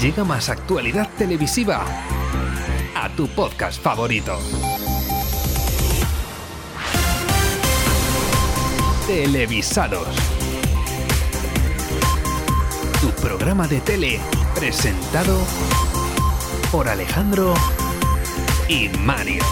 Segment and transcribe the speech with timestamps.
[0.00, 1.84] llega más actualidad televisiva
[2.94, 4.38] a tu podcast favorito.
[9.06, 10.08] Televisados.
[13.00, 14.20] Tu programa de tele
[14.54, 15.38] presentado
[16.70, 17.54] por Alejandro
[18.68, 19.42] y Mario.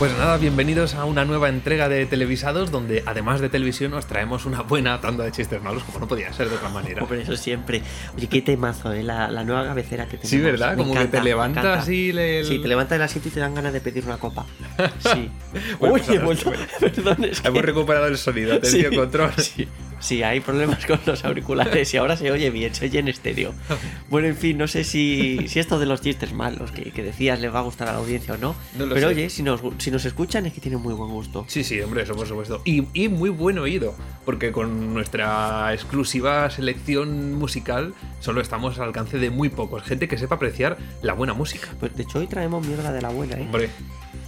[0.00, 4.46] Pues nada, bienvenidos a una nueva entrega de Televisados donde además de televisión os traemos
[4.46, 7.04] una buena tanda de chistes malos como no podía ser de otra manera.
[7.04, 7.82] Por eso siempre.
[8.16, 9.02] Oye, qué temazo, ¿eh?
[9.02, 10.30] la, la nueva cabecera que tenemos.
[10.30, 10.74] Sí, ¿verdad?
[10.74, 12.46] Me Como que te levantas y le...
[12.46, 14.46] Sí, te levantas del asiento y te dan ganas de pedir una copa.
[15.00, 15.30] Sí.
[15.78, 16.52] Bueno, Uy, pues he vuelto.
[16.80, 17.48] Perdón, es que...
[17.48, 19.32] Hemos recuperado el sonido, atención, Sí, control.
[19.36, 19.68] Sí,
[20.00, 23.54] sí, hay problemas con los auriculares y ahora se oye bien, se oye en estéreo.
[24.08, 27.38] Bueno, en fin, no sé si, si esto de los chistes malos que, que decías
[27.40, 28.56] les va a gustar a la audiencia o no.
[28.76, 29.14] No lo pero sé.
[29.14, 31.44] oye, si nos, si nos escuchan es que tienen muy buen gusto.
[31.48, 32.62] Sí, sí, hombre, eso por supuesto.
[32.64, 39.18] Y, y muy buen oído, porque con nuestra exclusiva selección musical solo estamos al alcance
[39.18, 39.82] de muy pocos.
[39.82, 41.68] Gente que sepa apreciar la buena música.
[41.78, 43.42] Pues de hecho hoy traemos mierda de la buena, ¿eh?
[43.42, 43.70] Hombre,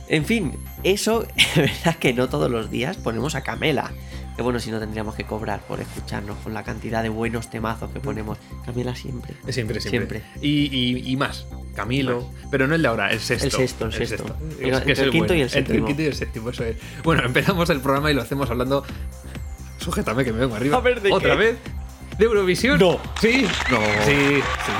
[0.08, 3.92] En fin, eso es verdad que no todos los días ponemos a Camela.
[4.36, 7.90] Que bueno, si no tendríamos que cobrar por escucharnos con la cantidad de buenos temazos
[7.90, 8.38] que ponemos.
[8.64, 9.34] Camela siempre.
[9.50, 10.20] siempre, siempre.
[10.20, 10.22] Siempre.
[10.40, 13.46] Y, y- y más, Camilo, pero no el de ahora, el sexto.
[13.46, 14.36] El sexto, el sexto.
[14.58, 15.34] Es Entre que el quinto bueno.
[15.34, 15.86] y el Entre el séptimo.
[15.86, 16.76] quinto y el séptimo, eso es.
[17.02, 18.84] Bueno, empezamos el programa y lo hacemos hablando.
[19.78, 20.78] Sujétame que me vengo arriba.
[20.78, 21.36] A ver, ¿de ¿Otra qué?
[21.38, 21.56] vez?
[22.18, 22.78] ¿De Eurovisión?
[22.78, 22.98] No.
[23.20, 23.46] Sí.
[23.70, 23.78] No.
[24.06, 24.12] Sí.
[24.36, 24.72] sí.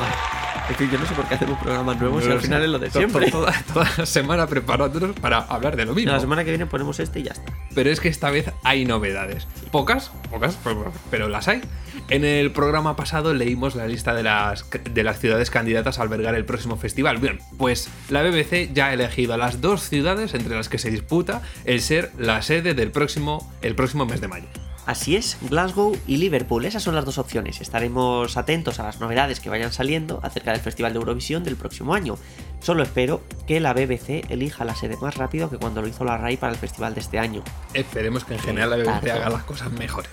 [0.72, 2.68] Es que yo no sé por qué hacemos programas nuevos No y al final es
[2.70, 3.30] lo de siempre.
[3.30, 6.12] Toda, toda la semana preparándonos para hablar de lo mismo.
[6.12, 7.52] La semana que viene ponemos este y ya está.
[7.74, 9.46] Pero es que esta vez hay novedades.
[9.70, 11.60] Pocas, pocas, pero- pero las hay.
[12.08, 16.34] En el programa pasado leímos la lista de las, de las ciudades candidatas a albergar
[16.34, 17.18] el próximo festival.
[17.18, 20.90] Bien, pues la BBC ya ha elegido a las dos ciudades entre las que se
[20.90, 24.46] disputa el ser la sede del próximo, el próximo mes de mayo.
[24.84, 27.60] Así es, Glasgow y Liverpool, esas son las dos opciones.
[27.60, 31.94] Estaremos atentos a las novedades que vayan saliendo acerca del Festival de Eurovisión del próximo
[31.94, 32.18] año.
[32.60, 36.16] Solo espero que la BBC elija la sede más rápido que cuando lo hizo la
[36.18, 37.44] RAI para el festival de este año.
[37.74, 40.10] Esperemos que en general la BBC haga las cosas mejores.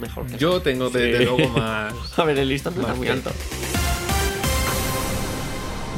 [0.00, 1.24] Mejor que Yo tengo desde Sí.
[1.24, 1.94] luego más...
[2.18, 3.30] A ver, el listón no está muy que- alto.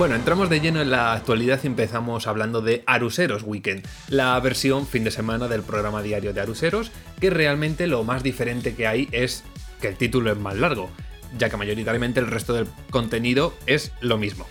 [0.00, 4.86] Bueno, entramos de lleno en la actualidad y empezamos hablando de Aruseros Weekend, la versión
[4.86, 6.90] fin de semana del programa diario de Aruseros,
[7.20, 9.44] que realmente lo más diferente que hay es
[9.78, 10.88] que el título es más largo,
[11.36, 14.46] ya que mayoritariamente el resto del contenido es lo mismo.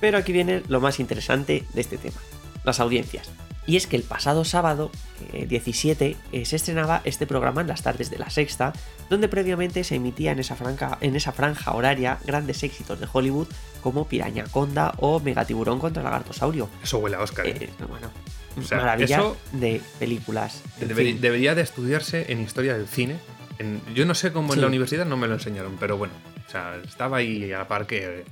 [0.00, 2.18] Pero aquí viene lo más interesante de este tema,
[2.64, 3.30] las audiencias.
[3.70, 4.90] Y es que el pasado sábado,
[5.32, 8.72] eh, 17, eh, se estrenaba este programa en las tardes de la sexta,
[9.08, 13.46] donde previamente se emitía en esa, franja, en esa franja horaria grandes éxitos de Hollywood
[13.80, 16.68] como Piraña Conda o Megatiburón contra Lagartosaurio.
[16.82, 17.46] Eso huele a Oscar.
[17.46, 17.58] ¿eh?
[17.60, 18.10] Eh, bueno,
[18.58, 20.62] O sea, maravilla eso- de películas.
[20.80, 23.18] Debería de estudiarse en historia del cine.
[23.60, 26.14] En- yo no sé cómo en la universidad no me lo enseñaron, pero bueno,
[26.44, 28.24] o sea, estaba ahí a la par que...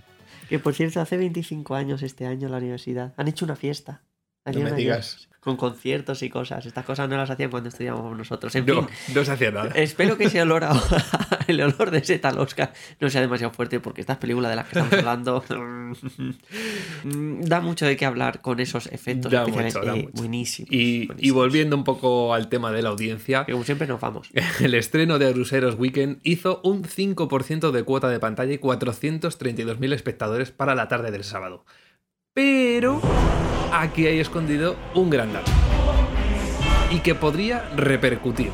[0.48, 4.02] Que por cierto, hace 25 años este año en la universidad han hecho una fiesta.
[4.46, 5.27] No me digas.
[5.48, 6.66] Con conciertos y cosas.
[6.66, 8.54] Estas cosas no las hacían cuando estudiábamos nosotros.
[8.54, 9.70] En fin, No, no se hacía nada.
[9.74, 10.72] Espero que ese olor a-
[11.46, 14.66] el olor de ese tal Oscar no sea demasiado fuerte porque estas películas de las
[14.68, 15.42] que estamos hablando
[17.04, 20.12] mm, da mucho de qué hablar con esos efectos Da especiales mucho, da eh, mucho.
[20.14, 24.28] buenísimos, Y, volviendo un poco al tema de la audiencia, Que como siempre nos vamos.
[24.60, 30.50] El estreno de Aruseros Weekend hizo un 5% de cuota de pantalla y 432.000 espectadores
[30.50, 31.64] para la tarde del sábado.
[32.34, 33.00] Pero
[33.72, 35.50] aquí hay escondido un gran dato.
[36.90, 38.50] Y que podría repercutir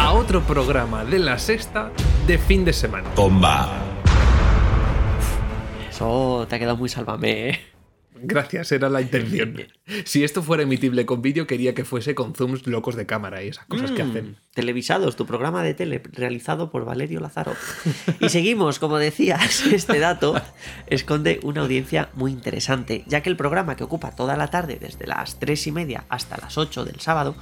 [0.00, 1.90] a otro programa de la sexta
[2.26, 3.08] de fin de semana.
[3.14, 3.68] Bomba.
[5.90, 7.75] Eso te ha quedado muy sálvame, ¿eh?
[8.22, 9.56] Gracias, era la intención.
[10.04, 13.48] Si esto fuera emitible con vídeo, quería que fuese con zooms locos de cámara y
[13.48, 14.36] esas cosas que Mm, hacen.
[14.52, 17.52] Televisados, tu programa de tele realizado por Valerio Lázaro.
[18.20, 20.34] Y seguimos, como decías, este dato
[20.88, 25.06] esconde una audiencia muy interesante, ya que el programa que ocupa toda la tarde desde
[25.06, 27.36] las 3 y media hasta las 8 del sábado,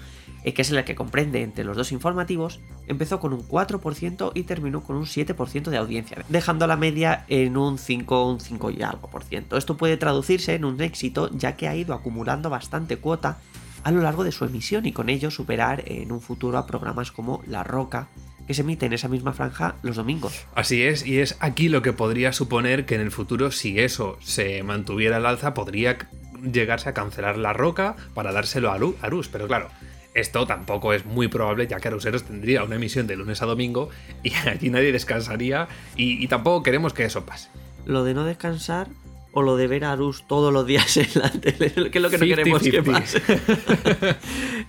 [0.52, 4.82] que es el que comprende entre los dos informativos, empezó con un 4% y terminó
[4.82, 9.08] con un 7% de audiencia, dejando la media en un 5, un 5 y algo
[9.08, 9.56] por ciento.
[9.56, 13.38] Esto puede traducirse en un éxito, ya que ha ido acumulando bastante cuota
[13.84, 17.10] a lo largo de su emisión y con ello superar en un futuro a programas
[17.12, 18.08] como La Roca,
[18.46, 20.46] que se emite en esa misma franja los domingos.
[20.54, 24.18] Así es, y es aquí lo que podría suponer que en el futuro, si eso
[24.22, 25.98] se mantuviera al alza, podría
[26.42, 29.28] llegarse a cancelar la roca para dárselo a Arús.
[29.28, 29.68] Pero claro,
[30.14, 33.90] esto tampoco es muy probable, ya que Aruseros tendría una emisión de lunes a domingo
[34.22, 37.50] y aquí nadie descansaría y, y tampoco queremos que eso pase.
[37.84, 38.88] Lo de no descansar
[39.32, 42.10] o lo de ver a Arús todos los días en la tele, que es lo
[42.10, 42.92] que no queremos que 50-50.
[42.92, 44.16] pase.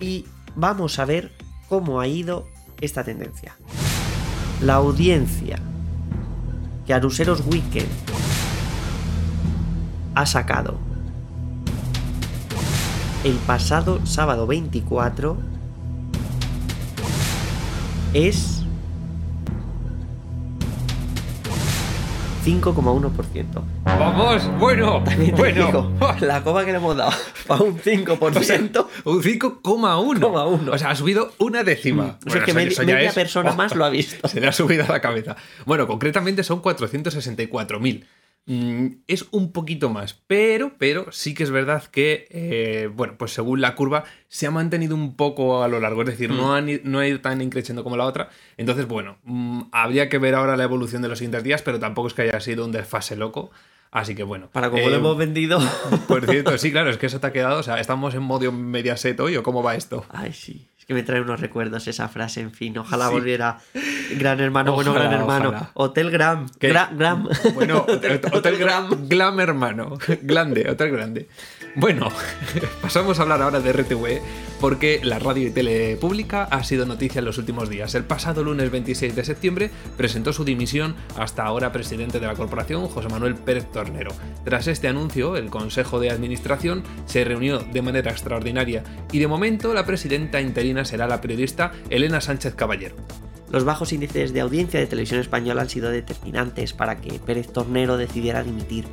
[0.00, 0.26] y
[0.56, 1.32] vamos a ver
[1.68, 2.48] cómo ha ido
[2.80, 3.56] esta tendencia.
[4.60, 5.58] La audiencia
[6.86, 7.88] que Aruseros Weekend
[10.14, 10.78] ha sacado
[13.26, 15.36] el pasado sábado 24
[18.14, 18.62] es
[22.44, 23.62] 5,1%.
[23.84, 25.66] Vamos, bueno, También te bueno.
[25.66, 27.10] digo, la coma que le hemos dado
[27.48, 28.86] para un 5%.
[29.04, 30.20] Un 5,1.
[30.20, 30.72] 5,1.
[30.72, 32.04] O sea, ha subido una décima.
[32.24, 34.28] O sea, Bueno, que eso- medi- eso ya media es- persona más lo ha visto.
[34.28, 35.34] Se le ha subido a la cabeza.
[35.64, 38.04] Bueno, concretamente son 464.000.
[38.48, 43.32] Mm, es un poquito más, pero, pero sí que es verdad que, eh, bueno, pues
[43.32, 46.36] según la curva se ha mantenido un poco a lo largo, es decir, Mm.
[46.36, 48.28] no, han i- no ha ido tan increciendo como la otra.
[48.56, 52.06] Entonces, bueno, mm, habría que ver ahora la evolución de los siguientes días, pero tampoco
[52.06, 53.50] es que haya sido un desfase loco.
[53.90, 54.48] Así que bueno.
[54.52, 55.58] Para como eh, lo hemos vendido.
[56.08, 57.58] Por cierto, sí, claro, es que eso te ha quedado.
[57.58, 60.04] O sea, estamos en modo Mediaset hoy, ¿o cómo va esto?
[60.10, 60.68] Ay, sí.
[60.86, 62.78] Que me trae unos recuerdos esa frase, en fin.
[62.78, 63.12] Ojalá Sí.
[63.14, 63.58] volviera
[64.18, 65.48] Gran Hermano, bueno, Gran Hermano.
[65.48, 65.70] ojalá.
[65.74, 66.46] Hotel Gram.
[66.60, 67.28] Gram.
[67.54, 69.98] Bueno, Hotel, Hotel Glam, Glam hermano.
[70.22, 71.28] Grande, Hotel Grande.
[71.74, 72.08] Bueno,
[72.82, 74.20] pasamos a hablar ahora de RTV
[74.60, 77.94] porque la radio y tele pública ha sido noticia en los últimos días.
[77.94, 82.86] El pasado lunes 26 de septiembre presentó su dimisión hasta ahora presidente de la corporación,
[82.88, 84.12] José Manuel Pérez Tornero.
[84.44, 88.82] Tras este anuncio, el Consejo de Administración se reunió de manera extraordinaria
[89.12, 92.96] y de momento la presidenta interina será la periodista Elena Sánchez Caballero.
[93.50, 97.96] Los bajos índices de audiencia de televisión española han sido determinantes para que Pérez Tornero
[97.96, 98.86] decidiera dimitir.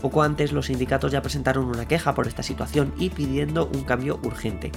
[0.00, 4.18] Poco antes, los sindicatos ya presentaron una queja por esta situación y pidiendo un cambio
[4.24, 4.72] urgente.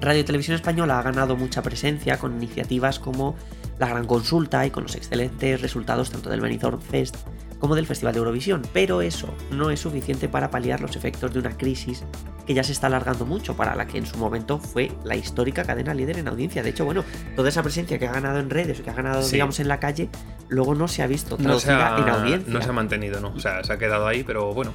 [0.00, 3.36] Radio Televisión Española ha ganado mucha presencia con iniciativas como
[3.78, 7.16] la Gran Consulta y con los excelentes resultados tanto del Benidorm Fest
[7.58, 11.40] como del Festival de Eurovisión, pero eso no es suficiente para paliar los efectos de
[11.40, 12.04] una crisis
[12.46, 15.62] que ya se está alargando mucho, para la que en su momento fue la histórica
[15.64, 16.62] cadena líder en audiencia.
[16.62, 17.04] De hecho, bueno,
[17.36, 19.32] toda esa presencia que ha ganado en redes o que ha ganado, Sí.
[19.32, 20.08] digamos, en la calle,
[20.48, 22.52] luego no se ha visto no se, traducida ha, en audiencia.
[22.52, 23.28] no se ha mantenido, ¿no?
[23.34, 24.72] O sea, se ha quedado ahí, pero bueno.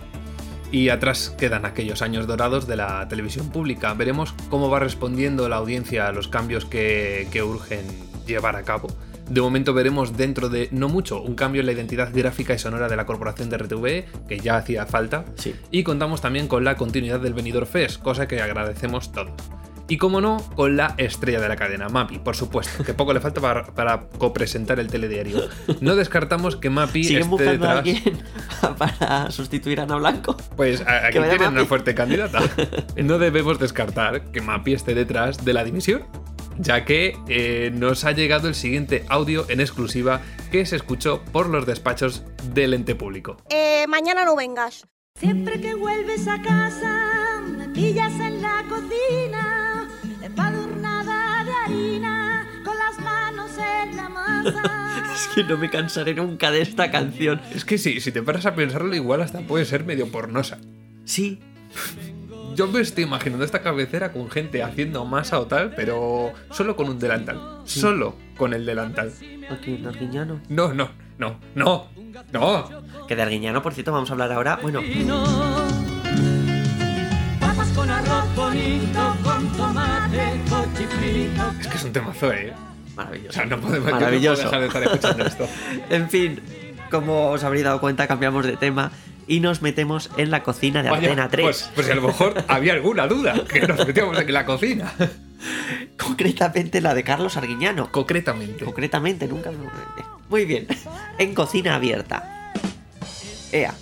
[0.72, 3.94] Y atrás quedan aquellos años dorados de la televisión pública.
[3.94, 7.86] Veremos cómo va respondiendo la audiencia a los cambios que, que urgen
[8.26, 8.88] llevar a cabo.
[9.30, 12.88] De momento veremos dentro de no mucho un cambio en la identidad gráfica y sonora
[12.88, 15.26] de la corporación de RTV, que ya hacía falta.
[15.36, 15.56] Sí.
[15.72, 19.34] Y contamos también con la continuidad del Benidorm Fest, cosa que agradecemos todos.
[19.88, 23.20] Y como no, con la estrella de la cadena, Mapi, por supuesto, que poco le
[23.20, 25.48] falta para, para copresentar el telediario.
[25.80, 27.76] No descartamos que Mapi ¿Siguen esté buscando detrás.
[27.76, 28.24] a alguien
[28.78, 30.36] para sustituir a Ana Blanco?
[30.56, 32.40] Pues a- aquí tienen una fuerte candidata.
[33.04, 36.04] No debemos descartar que Mapi esté detrás de la dimisión,
[36.58, 40.22] ya que eh, nos ha llegado el siguiente audio en exclusiva
[40.52, 42.24] que se escuchó por los despachos
[42.54, 43.38] del ente público.
[43.50, 44.88] Eh, mañana no vengas.
[45.20, 49.65] Siempre que vuelves a casa, me pillas en la cocina,
[50.36, 54.82] empadurnada de harina, con las manos en la masa.
[55.16, 57.40] Es que no me cansaré nunca de esta canción.
[57.54, 60.58] Es que sí, si te paras a pensarlo, igual hasta puede ser medio pornosa.
[61.06, 61.40] Sí,
[62.54, 66.90] Yo me estoy imaginando esta cabecera con gente haciendo masa o tal, pero solo con
[66.90, 67.62] un delantal.
[67.66, 69.12] Solo con el delantal.
[69.50, 70.42] aquí en Arguiñano.
[70.50, 71.88] No, no, no, no,
[72.34, 72.70] no.
[73.08, 74.60] Que de Arguiñano, por cierto, vamos a hablar ahora.
[74.62, 74.82] Bueno,
[77.40, 79.15] Papas con arroz bonito.
[81.60, 82.54] Es que es un temazo, eh.
[82.54, 83.34] O maravilloso.
[83.34, 85.48] sea, no podemos no puedo dejar de estar escuchando esto.
[85.90, 86.40] En fin,
[86.90, 88.92] como os habréis dado cuenta, cambiamos de tema
[89.28, 91.44] y nos metemos en la cocina de Vaya, Antena 3.
[91.44, 94.94] Pues, pues a lo mejor había alguna duda que nos metíamos en la cocina.
[95.98, 97.92] Concretamente la de Carlos Arguiñano.
[97.92, 98.64] Concretamente.
[98.64, 99.52] Concretamente, nunca
[100.30, 100.68] Muy bien.
[101.18, 102.52] En cocina abierta.
[103.52, 103.74] Ea.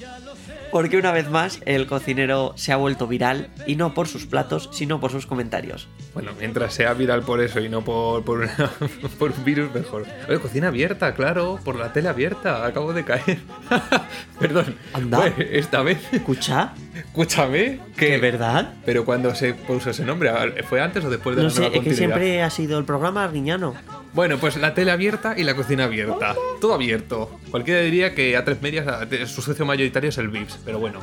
[0.73, 4.69] Porque una vez más el cocinero se ha vuelto viral y no por sus platos,
[4.73, 5.87] sino por sus comentarios.
[6.15, 8.71] Bueno, mientras sea viral por eso y no por, por, una-
[9.19, 10.05] por un virus, mejor.
[10.27, 13.37] Oye, cocina abierta, claro, por la tele abierta, acabo de caer.
[14.39, 14.75] Perdón.
[14.93, 15.19] Anda.
[15.19, 16.73] Bueno, esta vez, ¿Escucha?
[17.13, 18.09] Escúchame, que...
[18.09, 18.73] ¿De verdad?
[18.85, 20.31] Pero cuando se puso ese nombre,
[20.63, 22.85] ¿fue antes o después de No la sé, nueva es que siempre ha sido el
[22.85, 23.75] programa Arguiñano.
[24.13, 26.35] Bueno, pues la tele abierta y la cocina abierta.
[26.59, 27.39] Todo abierto.
[27.51, 28.87] Cualquiera diría que a tres medias
[29.29, 31.01] su socio mayoritario es el Vips, pero bueno.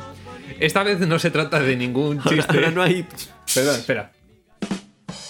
[0.59, 2.57] Esta vez no se trata de ningún chiste.
[2.57, 3.07] Ahora no hay.
[3.53, 4.11] Perdón, espera.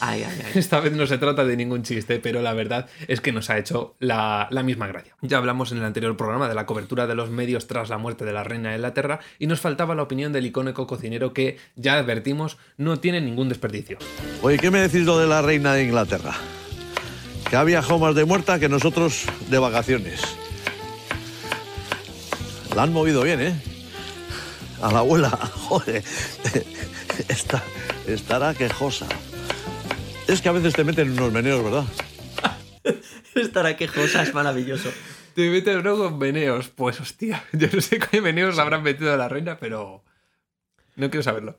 [0.03, 0.51] Ay, ay, ay.
[0.55, 3.59] Esta vez no se trata de ningún chiste, pero la verdad es que nos ha
[3.59, 5.15] hecho la, la misma gracia.
[5.21, 8.25] Ya hablamos en el anterior programa de la cobertura de los medios tras la muerte
[8.25, 11.99] de la reina de Inglaterra y nos faltaba la opinión del icónico cocinero que, ya
[11.99, 13.99] advertimos, no tiene ningún desperdicio.
[14.41, 16.33] Oye, ¿qué me decís lo de la reina de Inglaterra?
[17.47, 20.21] Que ha viajado más de muerta que nosotros de vacaciones.
[22.75, 23.53] La han movido bien, ¿eh?
[24.81, 25.29] A la abuela,
[25.67, 26.03] joder.
[27.29, 27.61] Está,
[28.07, 29.05] estará quejosa.
[30.27, 31.83] Es que a veces te meten en unos meneos, ¿verdad?
[33.35, 34.89] Estará quejosa, es maravilloso.
[35.35, 36.69] Te metes luego con meneos.
[36.69, 40.03] Pues hostia, yo no sé qué meneos habrán metido a la reina, pero
[40.95, 41.57] no quiero saberlo.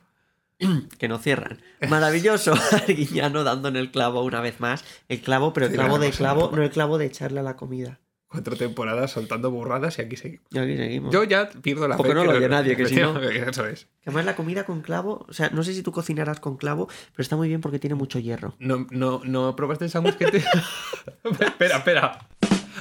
[0.98, 1.60] Que no cierran.
[1.88, 2.54] Maravilloso.
[2.72, 4.84] Arguiñano dando en el clavo una vez más.
[5.08, 7.56] El clavo, pero el clavo la de clavo, no el clavo de echarle a la
[7.56, 8.00] comida.
[8.32, 10.46] Cuatro temporadas soltando burradas y aquí seguimos.
[10.50, 11.12] Y aquí seguimos.
[11.12, 13.66] Yo ya pierdo la O que fe no lo oye nadie, que si no- Eso
[13.66, 13.84] es.
[14.00, 16.88] Que Además, la comida con clavo, o sea, no sé si tú cocinarás con clavo,
[16.88, 18.56] pero está muy bien porque tiene mucho hierro.
[18.58, 20.38] No, no, no probaste el sándwich que te.
[21.44, 22.26] espera, espera.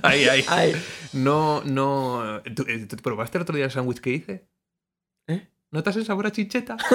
[0.04, 0.46] Ahí, ahí.
[0.48, 0.74] Ay.
[1.12, 2.42] No, no.
[2.56, 4.48] ¿Tú, eh, ¿tú probaste el otro día el sándwich que hice?
[5.28, 5.50] ¿Eh?
[5.70, 6.78] ¿Notas el sabor a chincheta?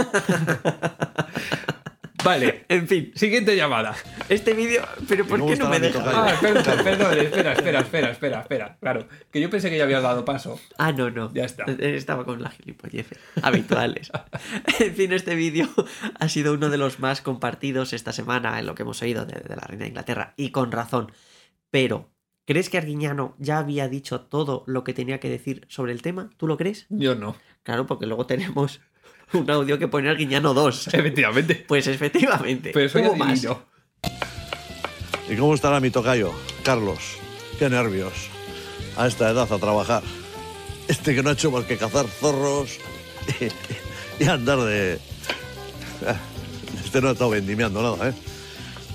[2.27, 2.65] vale.
[2.69, 3.95] En fin, Siguiente llamada.
[4.29, 4.83] este vídeo.
[5.09, 6.11] Pero ¿por qué no me tocayo?
[6.17, 8.77] Ah, perdón, perdón, espera, espera, espera, espera, espera.
[8.81, 10.61] Claro, que yo pensé que ya habías dado paso.
[10.79, 11.33] Ah, no, no.
[11.33, 11.65] Ya está.
[11.79, 14.11] Estaba con las gilipolleces habituales.
[14.81, 15.69] en fin, este vídeo
[16.19, 19.41] ha sido uno de los más compartidos esta semana en lo que hemos oído de,
[19.41, 20.35] de la reina de Inglaterra.
[20.37, 21.13] Y con razón.
[21.71, 22.11] Pero,
[22.47, 26.31] ¿crees que Arguiñano ya había dicho todo lo que tenía que decir sobre el tema?
[26.37, 26.87] ¿Tú lo crees?
[26.89, 27.37] Yo no.
[27.63, 28.81] Claro, porque luego tenemos
[29.33, 30.89] un audio que pone Arguiñano 2.
[30.93, 31.65] Efectivamente.
[31.67, 32.71] Pues efectivamente.
[32.73, 33.47] Pero eso ya hubo más.
[35.29, 36.33] ¿Y cómo estará mi tocayo?
[36.63, 37.17] Carlos,
[37.59, 38.13] qué nervios.
[38.97, 40.03] A esta edad a trabajar.
[40.89, 42.79] Este que no ha hecho más que cazar zorros
[43.41, 44.99] y, y andar de...
[46.85, 48.15] Este no ha estado vendimiando nada, ¿eh?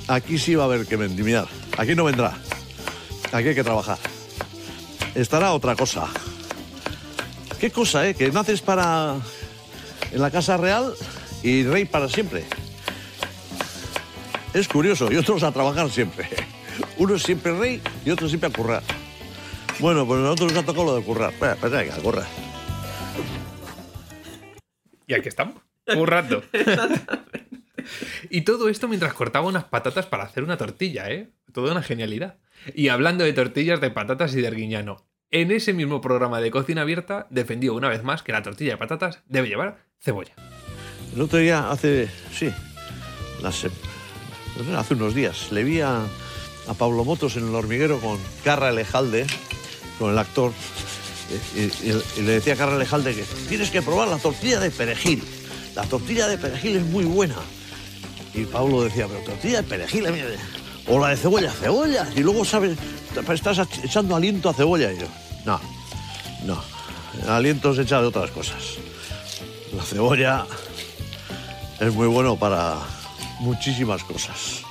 [0.08, 1.48] Aquí sí va a haber que vendimiar.
[1.78, 2.34] Aquí no vendrá.
[3.32, 3.98] Aquí hay que trabajar.
[5.14, 6.08] Estará otra cosa.
[7.60, 8.16] ¿Qué cosa, eh?
[8.16, 9.18] Que naces para...
[10.12, 10.94] en la Casa Real
[11.44, 12.44] y rey para siempre.
[14.54, 16.28] Es curioso, y otros a trabajar siempre.
[16.98, 18.84] Uno es siempre rey y otro siempre a currar.
[19.80, 21.32] Bueno, pues a nosotros nos ha tocado lo de currar.
[21.32, 22.28] Espera, espera, que currar.
[25.08, 26.44] Y aquí estamos, currando.
[28.30, 31.32] y todo esto mientras cortaba unas patatas para hacer una tortilla, ¿eh?
[31.52, 32.38] Toda una genialidad.
[32.76, 36.82] Y hablando de tortillas, de patatas y de arguiñano, en ese mismo programa de cocina
[36.82, 40.32] abierta defendió una vez más que la tortilla de patatas debe llevar cebolla.
[41.16, 42.10] El otro día, hace.
[42.38, 42.50] Sí,
[43.52, 43.70] sé,
[44.76, 46.02] hace unos días, le vi a,
[46.68, 49.28] a Pablo Motos en el hormiguero con Carra Elejalde,
[50.00, 50.52] con el actor,
[51.56, 54.72] y, y- y le decía a Carra Elejalde que tienes que probar la tortilla de
[54.72, 55.24] perejil.
[55.76, 57.36] La tortilla de perejil es muy buena.
[58.34, 60.38] Y Pablo decía, pero tortilla de perejil, eh,
[60.88, 62.08] o la de cebolla, cebolla.
[62.16, 62.78] Y luego sabes,
[63.34, 64.92] estás echando aliento a cebolla.
[64.92, 65.08] Y yo,
[65.46, 65.60] no,
[66.46, 66.64] no,
[67.32, 68.58] aliento se echa de otras cosas.
[69.76, 70.46] La cebolla
[71.80, 72.78] es muy bueno para
[73.40, 74.64] muchísimas cosas.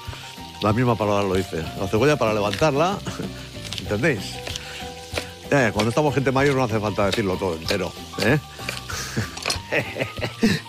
[0.63, 1.63] La misma palabra lo dice.
[1.79, 2.99] La cebolla para levantarla,
[3.79, 4.21] ¿entendéis?
[5.51, 7.93] Eh, cuando estamos gente mayor no hace falta decirlo todo entero.
[8.23, 8.39] ¿eh?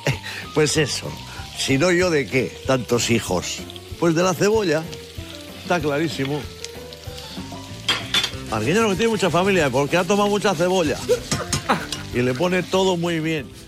[0.55, 1.11] pues eso.
[1.57, 3.59] Si no yo de qué, tantos hijos.
[3.99, 4.81] Pues de la cebolla.
[5.61, 6.41] Está clarísimo.
[8.49, 10.97] Arguiñano que tiene mucha familia porque ha tomado mucha cebolla.
[12.13, 13.60] Y le pone todo muy bien.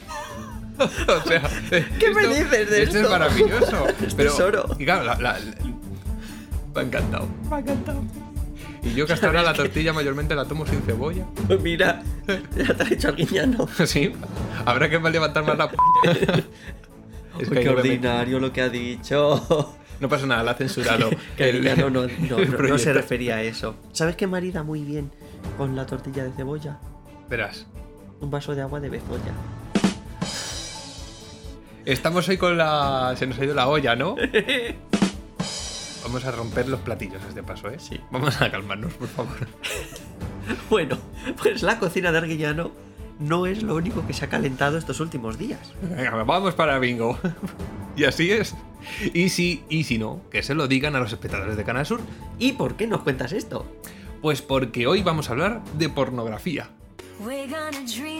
[1.08, 1.42] O sea,
[2.00, 2.98] ¿Qué me dices de esto?
[2.98, 3.00] esto?
[3.02, 3.88] es maravilloso.
[4.18, 4.66] Pero, tesoro.
[4.80, 5.40] Y claro, la-
[6.76, 7.28] me ha encantado.
[7.50, 8.02] Me ha encantado.
[8.84, 11.26] Y yo que hasta ahora la tortilla mayormente la tomo sin cebolla.
[11.48, 12.02] Pues mira,
[12.58, 13.68] ya te ha dicho Arguiñano.
[13.86, 14.12] Sí,
[14.66, 15.78] habrá que levantar más la p.
[17.40, 19.76] Es que qué yo me- ordinario lo que ha dicho.
[20.00, 21.10] No pasa nada, la ha censurado.
[21.38, 23.76] Que El- Arguiñano no, no, el no- no se refería a eso.
[23.94, 25.12] ¿Sabes qué marida muy bien
[25.58, 26.80] con la tortilla de cebolla?
[27.30, 27.66] Verás,
[28.20, 29.32] Un vaso de agua de bezoya.
[31.86, 33.16] Estamos hoy con la.
[33.18, 34.16] Se nos ha ido la olla, ¿no?
[36.04, 37.78] Vamos a romper los platillos a este paso, ¿eh?
[37.80, 38.00] Sí.
[38.12, 39.36] Vamos a calmarnos, por favor.
[40.70, 40.98] Bueno,
[41.42, 42.72] pues la cocina de Arguiñano
[43.18, 45.72] no es lo único que se ha calentado estos últimos días.
[45.82, 47.18] Venga, vamos para bingo.
[47.96, 48.56] Y así es.
[49.14, 52.02] Y si, y si no, que se lo digan a los espectadores de Canal Sur.
[52.40, 53.66] ¿Y por qué nos cuentas esto?
[54.22, 56.70] Pues porque hoy vamos a hablar de pornografía.
[57.20, 58.13] We're gonna dream.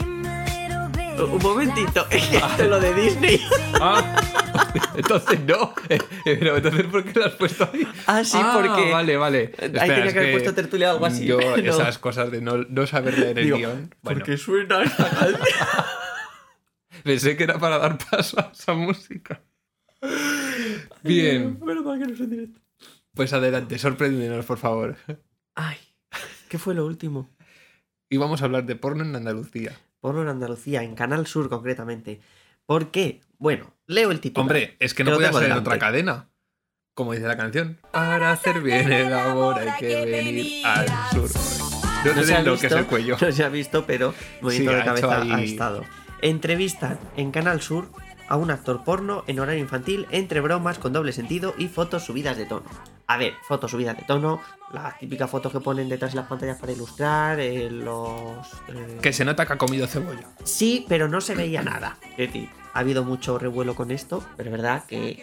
[1.18, 3.40] Un momentito, esto es lo de Disney.
[3.80, 4.16] Ah,
[4.96, 5.74] entonces no.
[5.88, 7.86] Eh, Pero entonces, ¿por qué lo has puesto ahí?
[8.06, 9.38] Ah, sí, porque- Vale, vale.
[9.58, 12.40] Ahí Espera, tenía que haber puesto tertulia o algo así, Yo, pero- esas cosas de
[12.40, 13.94] no, no saber leer el Digo, guion.
[14.02, 15.38] Bueno, ¿Por qué suena esta canción?
[17.02, 19.40] pensé que era para dar paso a esa música.
[21.02, 22.54] Bien, no
[23.14, 24.96] pues adelante, sorpréndenos, por favor.
[25.54, 25.76] Ay,
[26.48, 27.30] ¿qué fue lo último?
[28.10, 29.72] Y vamos a hablar de porno en Andalucía.
[30.04, 32.20] Porno en Andalucía, en Canal Sur concretamente.
[32.66, 33.22] ¿Por qué?
[33.38, 34.42] Bueno, leo el título.
[34.42, 36.28] Hombre, es que no tengo ser en otra cadena.
[36.92, 37.78] Como dice la canción.
[37.90, 41.30] Para hacer bien el amor hay que venir al sur.
[42.04, 43.16] No, no sé se, ha lo visto, que es el cuello.
[43.18, 45.84] no se ha visto, pero movimiento Sí, de cabeza ahí- ha estado.
[46.20, 47.88] Entrevistan en Canal Sur
[48.28, 52.36] a un actor porno en horario infantil entre bromas con doble sentido y fotos subidas
[52.36, 52.66] de tono.
[53.06, 54.40] A ver, fotos subidas de tono,
[54.72, 58.46] la típica foto que ponen detrás de las pantallas para ilustrar, eh, los...
[58.68, 60.26] eh, Que se nota que ha comido cebolla.
[60.42, 61.98] Sí, pero no se veía nada.
[62.12, 65.22] Es decir, ha habido mucho revuelo con esto, pero es verdad que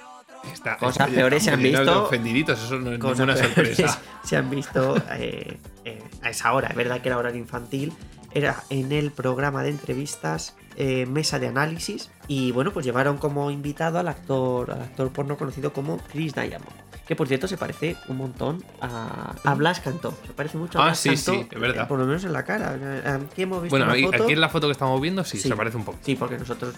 [0.54, 2.04] Está, Cosas está- peores se han visto.
[2.06, 4.00] ofendiditos, eso no es ninguna sorpresa.
[4.24, 6.70] se han visto eh, eh, a esa hora.
[6.70, 7.94] Es verdad que era horario infantil.
[8.34, 12.10] Era en el programa de entrevistas eh, Mesa de Análisis.
[12.28, 16.66] Y bueno, pues llevaron como invitado al actor, al actor porno conocido como Chris Diamond.
[17.12, 20.14] Que por cierto se parece un montón a, a Blas Cantó.
[20.26, 21.84] Se parece mucho a Ah, Blas sí, Cantó, sí, es verdad.
[21.84, 22.70] eh, Por lo menos en la cara.
[23.16, 24.24] Aquí hemos visto Bueno, una ahí- foto.
[24.24, 25.50] aquí en la foto que estamos viendo sí, Sí.
[25.50, 25.98] se parece un poco.
[26.04, 26.74] Sí, porque nosotros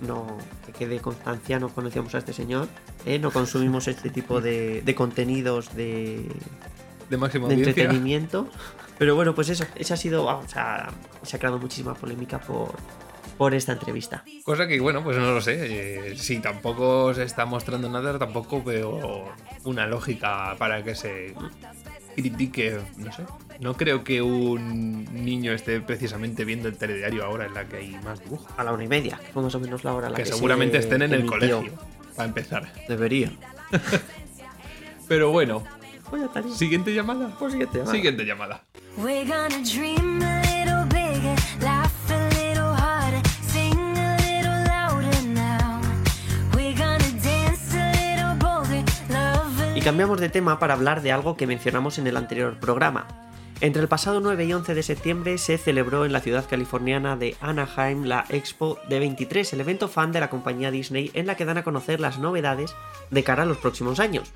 [0.00, 2.68] mm, no, que quede constancia, no conocíamos a este señor,
[3.06, 3.18] ¿eh?
[3.18, 6.30] no consumimos este tipo de, de contenidos de,
[7.10, 7.70] De máxima de audiencia.
[7.82, 8.46] entretenimiento.
[8.98, 10.90] Pero bueno, pues eso, esa ha sido, vamos, o sea,
[11.24, 12.72] se ha creado muchísima polémica por,
[13.42, 14.22] por esta entrevista.
[14.44, 15.58] Cosa que, bueno, pues no lo sé.
[16.10, 19.34] eh, si tampoco se está mostrando nada, tampoco veo
[19.64, 21.34] una lógica para que se
[22.14, 23.24] critique, no sé.
[23.58, 27.98] No creo que un niño esté precisamente viendo el telediario ahora en la que hay
[28.04, 28.48] más dibujos.
[28.56, 30.22] A la una y media, que fue más o menos la hora a la Que
[30.22, 31.64] que, seguramente se estén en el colegio,
[32.14, 32.72] para empezar.
[32.86, 33.32] Debería.
[35.08, 35.64] Pero bueno,
[36.54, 37.34] siguiente llamada.
[37.40, 37.92] pues siguiente llamada.
[37.92, 38.64] Siguiente llamada.
[49.82, 53.08] Cambiamos de tema para hablar de algo que mencionamos en el anterior programa.
[53.60, 57.36] Entre el pasado 9 y 11 de septiembre se celebró en la ciudad californiana de
[57.40, 61.58] Anaheim la Expo D23, el evento fan de la compañía Disney en la que dan
[61.58, 62.76] a conocer las novedades
[63.10, 64.32] de cara a los próximos años.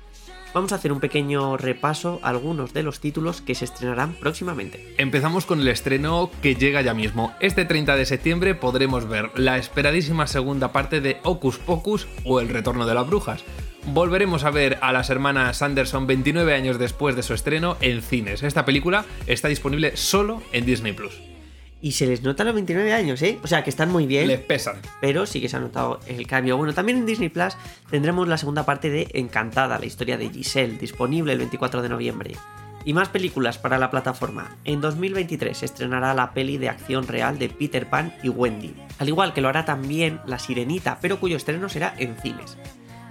[0.53, 4.95] Vamos a hacer un pequeño repaso a algunos de los títulos que se estrenarán próximamente.
[4.97, 7.33] Empezamos con el estreno que llega ya mismo.
[7.39, 12.49] Este 30 de septiembre podremos ver la esperadísima segunda parte de Hocus Pocus o El
[12.49, 13.43] Retorno de las Brujas.
[13.85, 18.43] Volveremos a ver a las hermanas Anderson 29 años después de su estreno en cines.
[18.43, 21.26] Esta película está disponible solo en Disney Plus.
[21.81, 23.39] Y se les nota los 29 años, ¿eh?
[23.43, 24.27] O sea, que están muy bien.
[24.27, 24.77] Les pesan.
[24.99, 26.57] pero sí que se ha notado el cambio.
[26.57, 27.55] Bueno, también en Disney Plus
[27.89, 32.35] tendremos la segunda parte de Encantada, la historia de Giselle, disponible el 24 de noviembre.
[32.83, 34.55] Y más películas para la plataforma.
[34.63, 39.09] En 2023 se estrenará la peli de acción real de Peter Pan y Wendy, al
[39.09, 42.57] igual que lo hará también La Sirenita, pero cuyo estreno será en cines.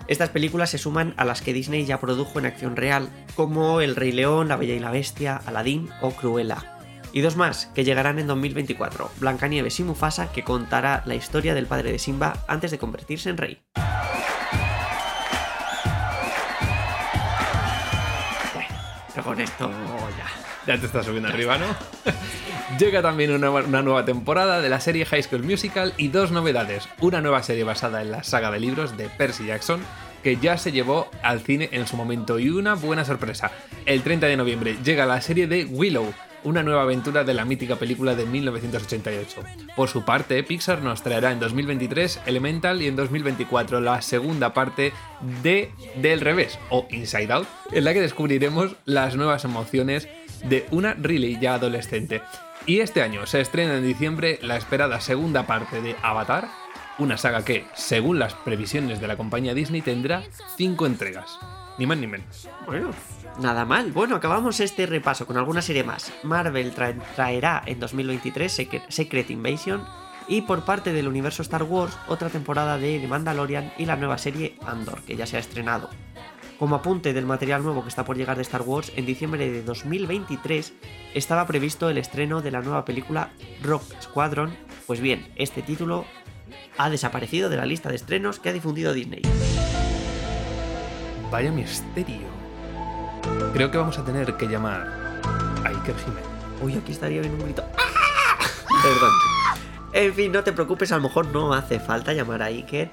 [0.09, 3.96] Estas películas se suman a las que Disney ya produjo en acción real, como El
[3.96, 6.75] Rey León, La Bella y la Bestia, Aladdin o Cruella.
[7.16, 11.64] Y dos más, que llegarán en 2024, Blancanieves y Mufasa, que contará la historia del
[11.64, 13.62] padre de Simba antes de convertirse en rey.
[18.52, 18.68] Bueno,
[19.14, 19.70] pero con esto
[20.18, 20.74] ya.
[20.74, 21.74] Ya te estás subiendo arriba, ¿no?
[22.79, 26.87] Llega también una, una nueva temporada de la serie High School Musical y dos novedades.
[27.00, 29.81] Una nueva serie basada en la saga de libros de Percy Jackson,
[30.22, 33.52] que ya se llevó al cine en su momento, y una buena sorpresa.
[33.87, 36.12] El 30 de noviembre llega la serie de Willow,
[36.44, 39.42] una nueva aventura de la mítica película de 1988.
[39.75, 44.92] Por su parte, Pixar nos traerá en 2023 Elemental y en 2024 la segunda parte
[45.42, 50.09] de Del Revés o Inside Out, en la que descubriremos las nuevas emociones
[50.44, 52.22] de una Riley ya adolescente.
[52.66, 56.49] Y este año se estrena en diciembre la esperada segunda parte de Avatar,
[56.99, 60.22] una saga que, según las previsiones de la compañía Disney, tendrá
[60.57, 61.38] cinco entregas.
[61.78, 62.48] Ni más ni menos.
[62.66, 62.90] Bueno,
[63.38, 63.92] nada mal.
[63.92, 66.12] Bueno, acabamos este repaso con alguna serie más.
[66.22, 69.84] Marvel trae- traerá en 2023 Secret, Secret Invasion
[70.28, 74.18] y por parte del universo Star Wars otra temporada de The Mandalorian y la nueva
[74.18, 75.90] serie Andor, que ya se ha estrenado.
[76.58, 79.62] Como apunte del material nuevo que está por llegar de Star Wars, en diciembre de
[79.62, 80.72] 2023
[81.14, 83.30] estaba previsto el estreno de la nueva película
[83.62, 84.56] Rock Squadron.
[84.86, 86.06] Pues bien, este título
[86.78, 89.20] ha desaparecido de la lista de estrenos que ha difundido Disney.
[91.30, 92.28] Vaya misterio.
[93.52, 94.86] Creo que vamos a tener que llamar
[95.64, 96.24] a Iker Jiménez.
[96.62, 97.62] Uy, aquí estaría bien un grito.
[98.82, 99.12] Perdón.
[99.92, 102.90] En fin, no te preocupes, a lo mejor no hace falta llamar a Iker.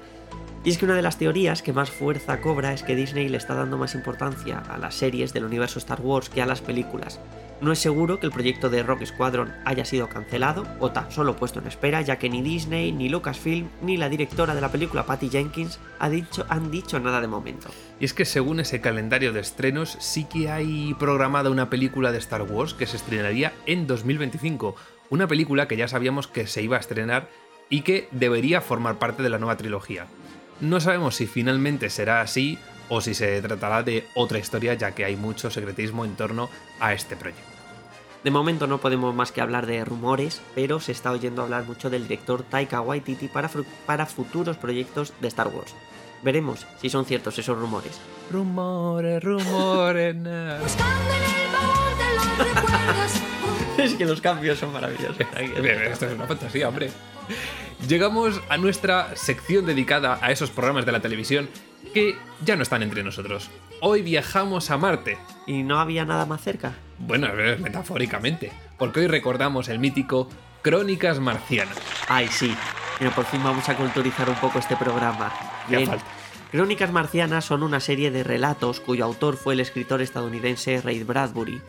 [0.64, 3.36] Y es que una de las teorías que más fuerza cobra es que Disney le
[3.36, 7.20] está dando más importancia a las series del universo Star Wars que a las películas.
[7.64, 11.34] No es seguro que el proyecto de Rock Squadron haya sido cancelado o tan solo
[11.34, 15.06] puesto en espera, ya que ni Disney, ni Lucasfilm, ni la directora de la película
[15.06, 17.70] Patty Jenkins ha dicho, han dicho nada de momento.
[17.98, 22.18] Y es que según ese calendario de estrenos, sí que hay programada una película de
[22.18, 24.76] Star Wars que se estrenaría en 2025.
[25.08, 27.30] Una película que ya sabíamos que se iba a estrenar
[27.70, 30.04] y que debería formar parte de la nueva trilogía.
[30.60, 32.58] No sabemos si finalmente será así
[32.90, 36.92] o si se tratará de otra historia, ya que hay mucho secretismo en torno a
[36.92, 37.53] este proyecto.
[38.24, 41.90] De momento no podemos más que hablar de rumores, pero se está oyendo hablar mucho
[41.90, 45.74] del director Taika Waititi para, futuros proyectos de Star Wars.
[46.22, 48.00] Veremos si son ciertos esos rumores.
[48.32, 50.16] Rumores, rumores.
[50.16, 50.58] na.
[50.58, 53.22] Buscando en el baúl de los recuerdos.
[53.78, 55.18] es que los cambios son maravillosos.
[55.36, 56.90] Esto es una fantasía, hombre.
[57.86, 61.50] Llegamos a nuestra sección dedicada a esos programas de la televisión
[61.92, 63.50] que ya no están entre nosotros.
[63.86, 65.18] Hoy viajamos a Marte.
[65.46, 66.72] ¿Y no había nada más cerca?
[66.98, 70.26] Bueno, metafóricamente, porque hoy recordamos el mítico
[70.62, 71.76] Crónicas Marcianas.
[72.08, 72.56] Ay, sí.
[72.98, 75.30] Pero por fin vamos a culturizar un poco este programa.
[75.68, 75.90] Ya Bien.
[75.90, 76.06] falta.
[76.50, 81.60] Crónicas Marcianas son una serie de relatos cuyo autor fue el escritor estadounidense Ray Bradbury.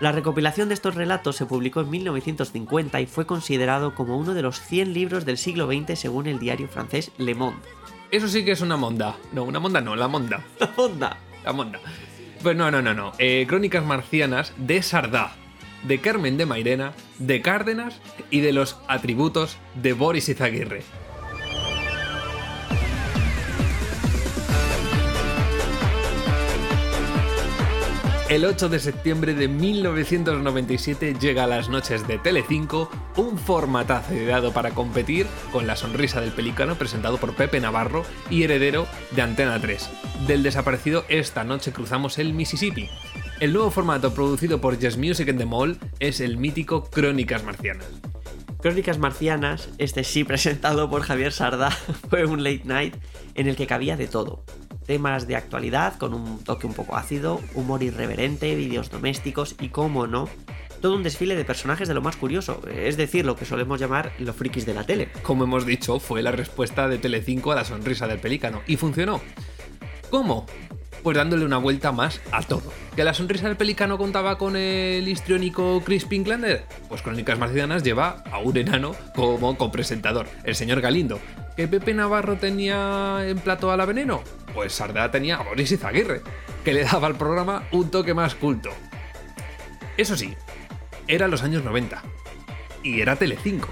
[0.00, 4.42] La recopilación de estos relatos se publicó en 1950 y fue considerado como uno de
[4.42, 7.60] los 100 libros del siglo XX según el diario francés Le Monde.
[8.10, 9.14] Eso sí que es una monda.
[9.30, 10.44] No, una monda no, la monda.
[10.58, 11.16] ¡La onda!
[11.44, 11.80] La monda.
[12.42, 13.12] Pues no, no, no, no.
[13.18, 15.32] Eh, Crónicas Marcianas de Sardá,
[15.84, 18.00] de Carmen de Mairena, de Cárdenas
[18.30, 20.82] y de los atributos de Boris Izaguirre.
[28.30, 34.52] El 8 de septiembre de 1997 llega a las noches de Telecinco un formatazo ideado
[34.52, 39.60] para competir con La Sonrisa del Pelícano presentado por Pepe Navarro y heredero de Antena
[39.60, 39.90] 3.
[40.28, 42.88] Del desaparecido Esta noche cruzamos el Mississippi.
[43.40, 47.88] El nuevo formato producido por Just Music and the Mall es el mítico Crónicas Marcianas.
[48.62, 51.70] Crónicas Marcianas, este sí presentado por Javier Sardá,
[52.08, 52.94] fue un late night
[53.34, 54.44] en el que cabía de todo.
[54.90, 60.08] Temas de actualidad con un toque un poco ácido, humor irreverente, vídeos domésticos y, como
[60.08, 60.28] no,
[60.80, 64.10] todo un desfile de personajes de lo más curioso, es decir, lo que solemos llamar
[64.18, 65.08] los frikis de la tele.
[65.22, 69.20] Como hemos dicho, fue la respuesta de Telecinco a La Sonrisa del Pelícano y funcionó.
[70.10, 70.46] ¿Cómo?
[71.04, 72.72] Pues dándole una vuelta más a todo.
[72.96, 76.64] ¿Que la sonrisa del pelícano contaba con el histriónico Chris Pinklander?
[76.88, 81.20] Pues Crónicas Marcianas lleva a un enano como copresentador, el señor Galindo.
[81.56, 84.22] ¿Que Pepe Navarro tenía en plato a la veneno?
[84.54, 86.22] Pues Sardá tenía a Boris Izaguirre,
[86.64, 88.70] que le daba al programa un toque más culto.
[89.96, 90.34] Eso sí,
[91.06, 92.02] eran los años 90.
[92.82, 93.68] Y era Telecinco.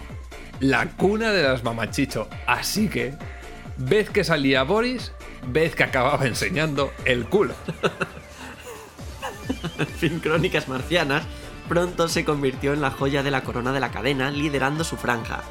[0.60, 2.28] La cuna de las mamachicho.
[2.46, 3.14] Así que,
[3.76, 5.12] vez que salía Boris,
[5.46, 7.54] vez que acababa enseñando el culo.
[9.78, 11.24] En fin, Crónicas Marcianas
[11.68, 15.42] pronto se convirtió en la joya de la corona de la cadena, liderando su franja.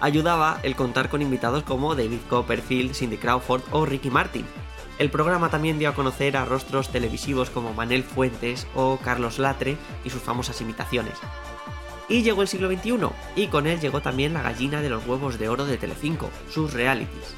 [0.00, 4.46] Ayudaba el contar con invitados como David Copperfield, Cindy Crawford o Ricky Martin.
[5.00, 9.78] El programa también dio a conocer a rostros televisivos como Manel Fuentes o Carlos Latre
[10.04, 11.14] y sus famosas imitaciones.
[12.10, 15.38] Y llegó el siglo XXI, y con él llegó también la gallina de los huevos
[15.38, 17.34] de oro de Telecinco, sus realities.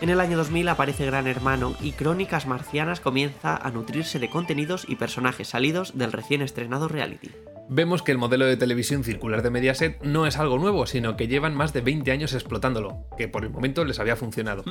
[0.00, 4.86] En el año 2000 aparece Gran Hermano y Crónicas Marcianas comienza a nutrirse de contenidos
[4.88, 7.28] y personajes salidos del recién estrenado reality.
[7.74, 11.26] Vemos que el modelo de televisión circular de Mediaset no es algo nuevo, sino que
[11.26, 14.62] llevan más de 20 años explotándolo, que por el momento les había funcionado.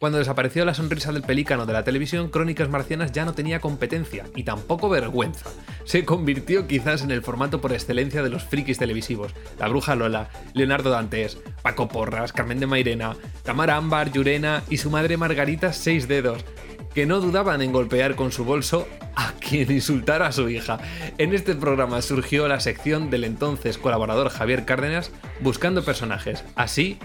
[0.00, 4.24] Cuando desapareció la sonrisa del pelícano de la televisión, Crónicas Marcianas ya no tenía competencia
[4.34, 5.48] y tampoco vergüenza.
[5.84, 9.32] Se convirtió quizás en el formato por excelencia de los frikis televisivos.
[9.60, 14.90] La Bruja Lola, Leonardo Dantes, Paco Porras, Carmen de Mairena, Tamara Ámbar, Llurena y su
[14.90, 16.44] madre Margarita Seis Dedos,
[16.94, 20.78] que no dudaban en golpear con su bolso a quien insultara a su hija.
[21.18, 26.98] En este programa surgió la sección del entonces colaborador Javier Cárdenas buscando personajes, así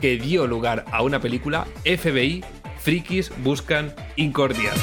[0.00, 2.44] que dio lugar a una película FBI
[2.78, 4.74] Frikis buscan Incordiar.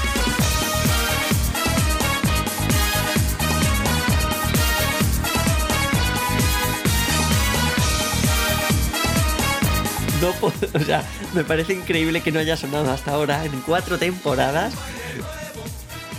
[10.22, 11.04] No puedo- o sea,
[11.34, 14.74] me parece increíble que no haya sonado hasta ahora en cuatro temporadas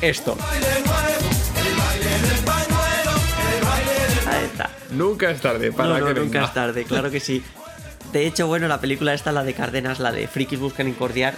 [0.00, 0.36] esto.
[4.26, 4.70] Ahí está.
[4.90, 6.44] Nunca es tarde para No, no, que nunca venga.
[6.44, 7.42] es tarde, claro que sí.
[8.12, 11.34] De hecho, bueno, la película esta, la de Cárdenas, la de Frikis Buscan Incordiar,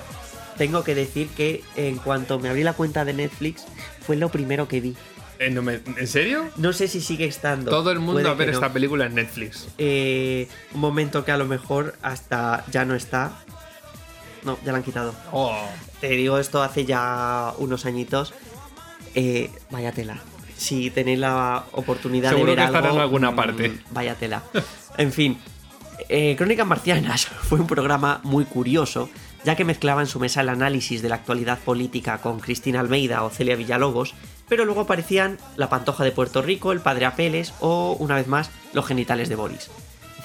[0.56, 3.64] tengo que decir que en cuanto me abrí la cuenta de Netflix,
[4.06, 4.96] fue lo primero que vi.
[5.42, 6.48] Eh, no me- ¿En serio?
[6.56, 7.70] No sé si sigue estando.
[7.70, 8.54] Todo el mundo puede a ver no.
[8.54, 9.68] esta película en Netflix.
[9.78, 13.32] Eh, un momento que a lo mejor hasta ya no está.
[14.44, 15.14] No, ya la han quitado.
[15.32, 15.56] Oh,
[16.00, 18.34] Te digo esto hace ya unos añitos.
[19.14, 20.18] Eh, vaya tela.
[20.56, 23.78] Si tenéis la oportunidad Seguro de ver que estará algo, en alguna mm, parte.
[23.90, 24.42] Vaya tela.
[24.96, 25.38] En fin.
[26.08, 29.08] eh, Crónicas Marcianas fue un programa muy curioso,
[29.44, 33.22] ya que mezclaba en su mesa el análisis de la actualidad política con Cristina Almeida
[33.24, 34.14] o Celia Villalobos,
[34.48, 38.50] pero luego aparecían la pantoja de Puerto Rico, el padre Apeles o, una vez más,
[38.72, 39.70] los genitales de Boris.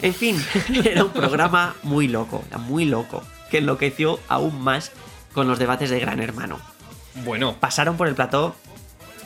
[0.01, 0.43] En fin,
[0.83, 4.91] era un programa muy loco, muy loco, que enloqueció aún más
[5.33, 6.59] con los debates de Gran Hermano.
[7.23, 7.55] bueno.
[7.59, 8.55] Pasaron por el plató,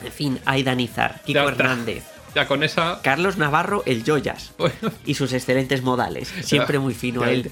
[0.04, 1.48] en fin, Aida Nizar, Kiko Ya.
[1.48, 3.00] Hernández, Ya con esa.
[3.02, 4.74] Carlos Navarro, el Joyas, Bueno,
[5.04, 7.50] y sus excelentes modales, siempre muy fino él.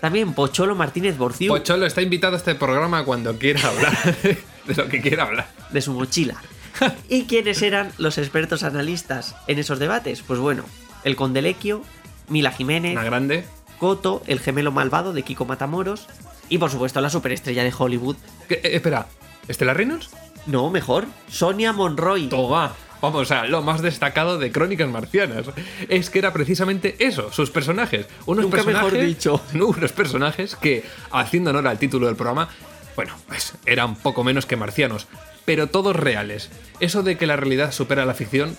[0.00, 4.88] También Pocholo Martínez Borciú, Pocholo está invitado a este programa cuando quiera hablar de lo
[4.88, 5.48] que quiera hablar.
[5.70, 6.40] de su mochila.
[7.08, 10.22] ¿Y quiénes eran los expertos analistas en esos debates?
[10.22, 10.64] Pues bueno,
[11.04, 11.82] el Condelequio,
[12.28, 13.44] Mila Jiménez, Una grande.
[13.78, 16.06] Coto, el gemelo malvado de Kiko Matamoros
[16.48, 18.16] y por supuesto la superestrella de Hollywood.
[18.48, 19.06] ¿Qué- eh, espera,
[19.46, 20.10] ¿Estela Reynolds?
[20.46, 22.28] No, mejor, Sonia Monroy.
[22.28, 22.72] Toma.
[23.00, 25.46] Vamos a lo más destacado de Crónicas Marcianas.
[25.88, 28.06] Es que era precisamente eso, sus personajes.
[28.26, 29.40] Unos Nunca personajes, mejor dicho.
[29.54, 32.48] Unos personajes que, haciendo honor al título del programa,
[32.96, 35.06] bueno, pues eran poco menos que marcianos,
[35.48, 36.50] pero todos reales.
[36.78, 38.54] Eso de que la realidad supera la ficción,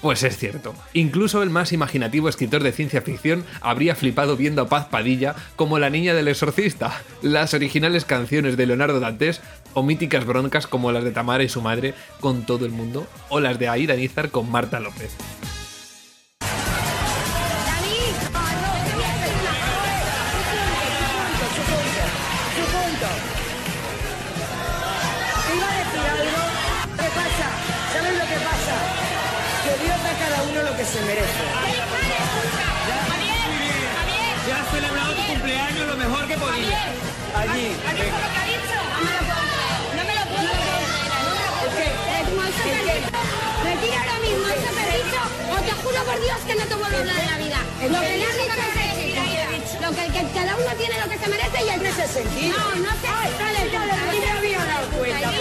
[0.00, 0.74] pues es cierto.
[0.94, 5.78] Incluso el más imaginativo escritor de ciencia ficción habría flipado viendo a Paz Padilla como
[5.78, 9.42] la niña del exorcista, las originales canciones de Leonardo Dantes
[9.74, 13.38] o míticas broncas como las de Tamara y su madre con todo el mundo o
[13.38, 15.12] las de Aida Nízar con Marta López.
[50.74, 52.58] Tiene lo que se merece y el ¿En ese sentido?
[52.58, 53.08] No, no sé.
[53.08, 55.32] Ay, dale, dale, ni me había dado cuenta,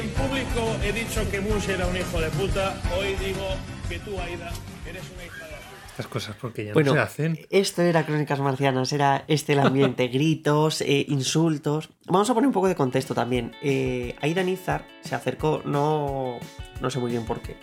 [0.00, 3.46] en público he dicho que Bush era un hijo de puta, hoy digo
[3.88, 4.50] que tú, Aida,
[4.86, 5.59] eres una hija de puta.
[6.00, 7.38] Estas cosas porque ya Bueno, no se hacen.
[7.50, 11.90] esto era Crónicas Marcianas, era este el ambiente, gritos, eh, insultos.
[12.06, 13.52] Vamos a poner un poco de contexto también.
[13.62, 16.38] Eh, Aida Nizar se acercó, no,
[16.80, 17.56] no sé muy bien por qué,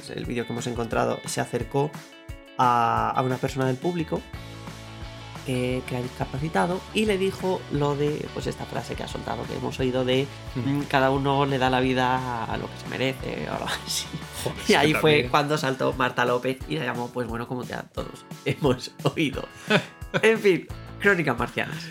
[0.00, 1.90] es el vídeo que hemos encontrado, se acercó
[2.56, 4.20] a, a una persona del público
[5.44, 9.56] que ha discapacitado y le dijo lo de, pues esta frase que ha soltado, que
[9.56, 13.46] hemos oído de mm, cada uno le da la vida a lo que se merece
[13.50, 14.06] o algo así.
[14.42, 15.28] Joder, Y ahí fue también.
[15.30, 19.46] cuando saltó Marta López y la llamó, pues bueno, como ya todos hemos oído.
[20.22, 20.66] En fin,
[21.00, 21.86] crónicas marcianas.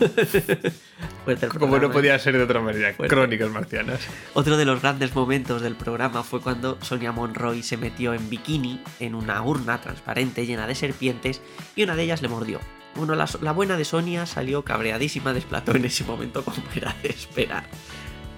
[1.58, 1.90] Como no ¿eh?
[1.90, 2.92] podía ser de otra manera.
[2.92, 3.14] Fuerte.
[3.14, 4.00] Crónicas Marcianas.
[4.34, 8.82] Otro de los grandes momentos del programa fue cuando Sonia Monroy se metió en bikini
[9.00, 11.40] en una urna transparente llena de serpientes
[11.76, 12.60] y una de ellas le mordió.
[12.96, 17.64] Bueno, la, buena de Sonia salió cabreadísima de en ese momento como era de esperar.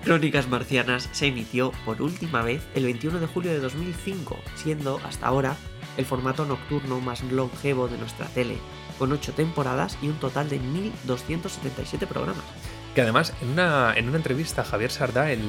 [0.02, 5.26] Crónicas Marcianas se emitió por última vez el 21 de julio de 2005, siendo hasta
[5.26, 5.56] ahora
[5.96, 8.56] el formato nocturno más longevo de nuestra tele,
[8.98, 12.44] con 8 temporadas y un total de 1.277 programas.
[12.94, 15.42] Que además, en una, en una entrevista, Javier Sardá en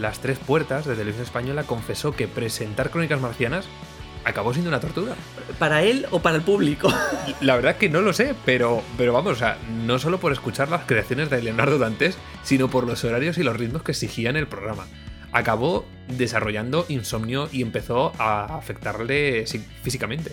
[0.00, 3.66] Las Tres Puertas de Televisión Española confesó que presentar Crónicas Marcianas
[4.24, 5.14] acabó siendo una tortura.
[5.58, 6.92] ¿Para él o para el público?
[7.40, 10.68] La verdad que no lo sé, pero, pero vamos, o sea, no solo por escuchar
[10.68, 14.46] las creaciones de Leonardo Dantes, sino por los horarios y los ritmos que exigían el
[14.46, 14.86] programa.
[15.32, 19.44] Acabó desarrollando insomnio y empezó a afectarle
[19.82, 20.32] físicamente.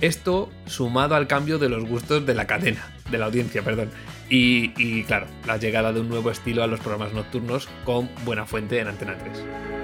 [0.00, 3.90] Esto sumado al cambio de los gustos de la cadena, de la audiencia, perdón.
[4.30, 8.46] Y, y, claro, la llegada de un nuevo estilo a los programas nocturnos con Buena
[8.46, 9.79] Fuente en Antena 3.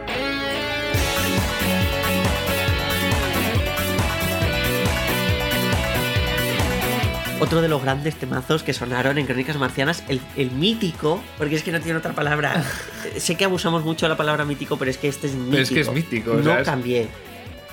[7.39, 11.63] Otro de los grandes temazos que sonaron en Crónicas Marcianas, el, el mítico, porque es
[11.63, 12.65] que no tiene otra palabra.
[13.19, 15.51] Sé que abusamos mucho de la palabra mítico, pero es que este es mítico.
[15.51, 17.09] Pero es que es mítico, o No sea, es- cambié.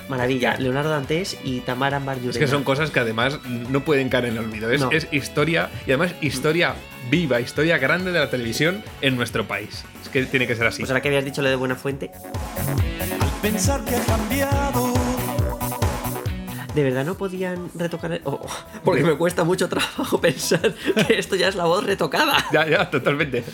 [0.06, 0.56] Maravilla.
[0.58, 3.38] Leonardo Dantes y Tamara Ambar Es que son cosas que además
[3.70, 4.70] no pueden caer en el olvido.
[4.70, 4.90] Es, No.
[4.90, 6.74] es historia, y además historia
[7.10, 9.82] viva, historia grande de la televisión en nuestro país.
[10.02, 10.80] Es que tiene que ser así.
[10.82, 12.10] Pues ahora que habías dicho lo de Buena Fuente,
[13.40, 14.92] Pensar que ha cambiado.
[16.74, 18.20] ¿De verdad no podían retocar?
[18.24, 18.46] Oh, oh,
[18.84, 20.74] porque me cuesta mucho trabajo pensar
[21.06, 22.36] que esto ya es la voz retocada.
[22.52, 23.44] Ya, ya, totalmente.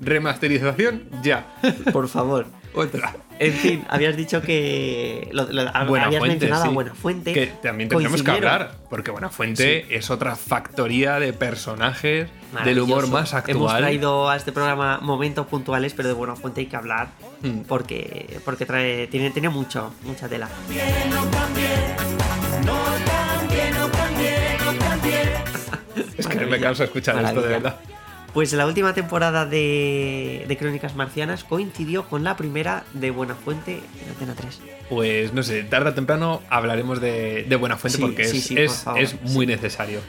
[0.00, 1.54] Remasterización, ya.
[1.92, 2.46] Por favor.
[2.74, 3.14] Otra.
[3.38, 5.28] En fin, habías dicho que.
[5.32, 6.74] Lo, lo- Buena habías Fuente, mencionado a sí.
[6.74, 7.32] Buena Fuente.
[7.32, 12.28] Que también tendremos que hablar, porque Buena Fuente es otra factoría de personajes
[12.64, 13.56] del humor más actual.
[13.56, 17.08] Hemos traído a este programa momentos puntuales, pero de Buena Fuente hay que hablar
[17.42, 17.60] Mm.
[17.66, 20.46] porque, porque trae, tiene, tiene mucho, mucha tela.
[26.16, 27.76] Es que me canso escuchar esto, de verdad.
[28.32, 33.80] Pues la última temporada de, de Crónicas Marcianas coincidió con la primera de Buena Fuente
[34.04, 34.60] en Antena 3.
[34.88, 38.44] Pues no sé, tarde o temprano hablaremos de, de Buena Fuente Sí, porque sí, es,
[38.44, 40.00] sí, por es- favor, es muy necesario.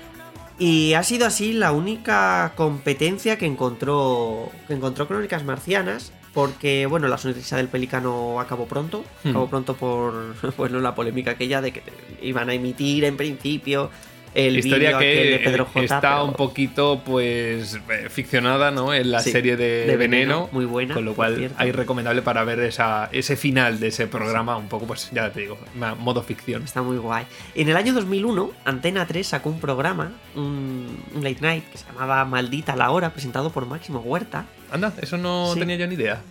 [0.60, 7.08] Y ha sido así la única competencia que encontró, que encontró Crónicas Marcianas, porque, bueno,
[7.08, 9.30] la sonrisa del pelícano acabó pronto, Hmm.
[9.30, 11.82] acabó pronto por, bueno, la polémica aquella de que
[12.22, 13.90] iban a emitir en principio
[14.34, 15.82] el Historia que de Pedro J.
[15.84, 18.94] está pero- un poquito, pues, eh, ficcionada, ¿no?
[18.94, 20.22] En la Sí, serie de, de Veneno.
[20.44, 24.08] Veneno, muy buena, Con lo cual, hay recomendable para ver esa, ese final de ese
[24.08, 25.58] programa, un poco, pues, ya te digo,
[26.00, 26.64] modo ficción.
[26.64, 27.26] Está muy guay.
[27.56, 31.86] En el año 2001, Antena 3 sacó un programa, un, un late night, que se
[31.88, 34.46] llamaba Maldita la Hora, presentado por Máximo Huerta.
[34.72, 35.60] Anda, eso no Sí.
[35.60, 36.22] tenía yo ni idea.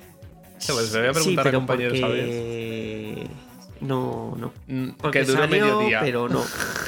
[0.61, 2.09] Ya, pues, voy a preguntar pero a.
[3.81, 4.53] No, no.
[4.99, 6.01] Porque que duró salió, medio día.
[6.03, 6.45] pero no.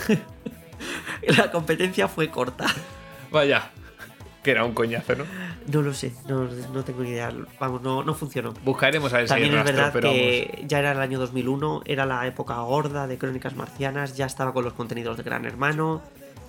[1.37, 2.67] la competencia fue corta.
[3.31, 3.71] Vaya,
[4.43, 5.25] que era un coñazo, ¿no?
[5.73, 7.33] No lo sé, no, no tengo ni idea.
[7.61, 8.53] Vamos, no, no funcionó.
[8.65, 12.05] Buscaremos a ver si También es verdad pero que ya era el año 2001, era
[12.07, 16.03] la época gorda de Crónicas Marcianas, ya estaba con los contenidos de Gran Hermano,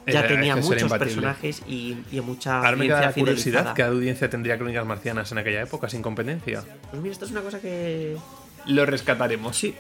[0.08, 3.74] ya Era- tenía muchos personajes y, y mucha Ahora me queda la curiosidad.
[3.74, 6.64] ¿qué audiencia tendría Crónicas Marcianas en aquella época sin competencia?
[6.90, 8.18] Pues mira, esto es una cosa que...
[8.66, 9.56] Lo rescataremos.
[9.56, 9.76] Sí.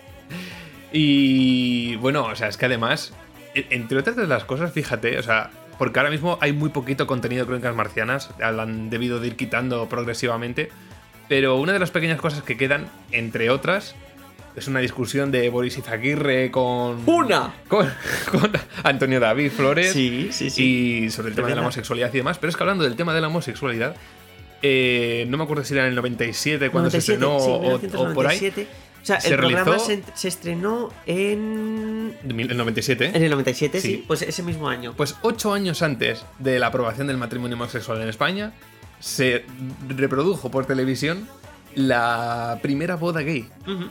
[0.91, 3.13] Y bueno, o sea, es que además,
[3.55, 7.43] entre otras de las cosas, fíjate, o sea, porque ahora mismo hay muy poquito contenido
[7.43, 10.69] de Crónicas Marcianas, han debido de ir quitando progresivamente,
[11.29, 13.95] pero una de las pequeñas cosas que quedan, entre otras,
[14.55, 17.01] es una discusión de Boris Izaguirre con...
[17.07, 17.53] ¡Una!
[17.67, 17.89] Con,
[18.31, 18.51] con
[18.83, 19.91] Antonio David Flores.
[19.93, 21.03] Sí, sí, sí.
[21.05, 22.37] Y sobre el tema de la homosexualidad y demás.
[22.37, 23.95] Pero es que hablando del tema de la homosexualidad,
[24.61, 27.39] eh, no me acuerdo si era en el 97 cuando 97, se estrenó
[27.79, 28.37] sí, o- o, por ahí.
[29.03, 29.05] 1997.
[29.05, 32.17] O sea, se el programa realizó- se, se estrenó en...
[32.23, 33.11] El 97.
[33.13, 33.87] En el 97, sí.
[33.95, 34.03] Sí.
[34.07, 34.93] Pues ese mismo año.
[34.95, 38.53] Pues ocho años antes de la aprobación del matrimonio homosexual en España,
[38.99, 39.45] se
[39.89, 41.27] reprodujo por televisión
[41.75, 43.49] la primera boda gay.
[43.67, 43.89] Ujú.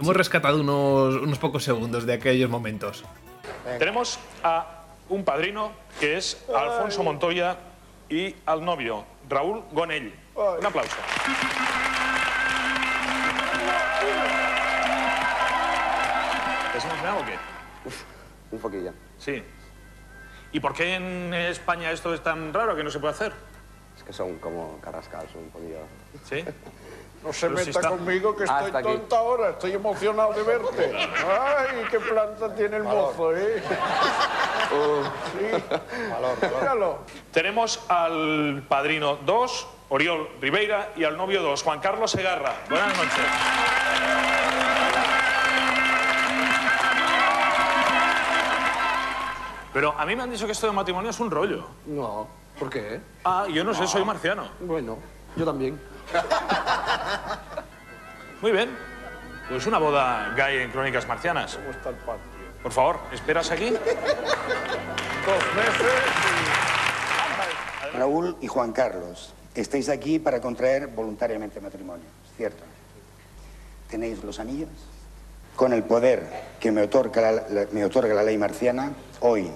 [0.00, 3.04] Hemos rescatado unos, unos pocos segundos de aquellos momentos.
[3.78, 7.58] Tenemos a un padrino que es Alfonso Montoya
[8.08, 10.12] y al novio Raúl Gonell.
[10.34, 10.96] Un aplauso.
[16.78, 17.38] ¿Es emocionado o qué?
[18.52, 18.92] Un poquillo.
[19.18, 19.42] Sí.
[20.52, 23.32] ¿Y por qué en España esto es tan raro que no se puede hacer?
[23.96, 25.80] Es que son como carrascals, un poquillo.
[26.24, 26.44] ¿Sí?
[27.20, 28.86] No se Pero si meta está- conmigo que estoy Hasta aquí.
[28.88, 30.96] tonta ahora, estoy emocionado de verte.
[30.96, 33.60] Ay, qué planta tiene el mozo, ¿eh?
[34.70, 35.64] Sí.
[36.60, 36.98] Míralo.
[37.32, 42.54] Tenemos al padrino 2, Oriol Ribeira, y al novio 2, Juan Carlos Segarra.
[42.70, 43.24] Buenas noches.
[49.72, 51.66] Pero a mí me han dicho que esto de matrimonio es un rollo.
[51.86, 52.26] No,
[52.58, 53.00] ¿por qué?
[53.24, 54.48] Ah, yo no sé, soy marciano.
[54.60, 54.98] Bueno,
[55.36, 55.78] yo también.
[58.40, 58.70] Muy bien.
[59.48, 61.56] Pues una boda gay en Crónicas Marcianas.
[61.56, 62.22] ¿Cómo está el patio?
[62.62, 63.70] Por favor, ¿esperas aquí?
[63.70, 63.78] Dos
[65.56, 65.92] meses
[67.94, 72.04] Raúl y Juan Carlos, estáis aquí para contraer voluntariamente matrimonio,
[72.36, 72.62] ¿cierto?
[73.88, 74.68] ¿Tenéis los anillos?
[75.56, 76.28] Con el poder
[76.60, 79.50] que me otorga la, la- me otorga la ley marciana, hoy,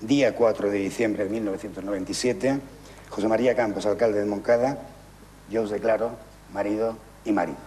[0.00, 2.60] día 4 de diciembre de 1997,
[3.08, 4.78] José María Campos, alcalde de Moncada,
[5.50, 6.16] yo os declaro
[6.52, 7.58] marido y marido.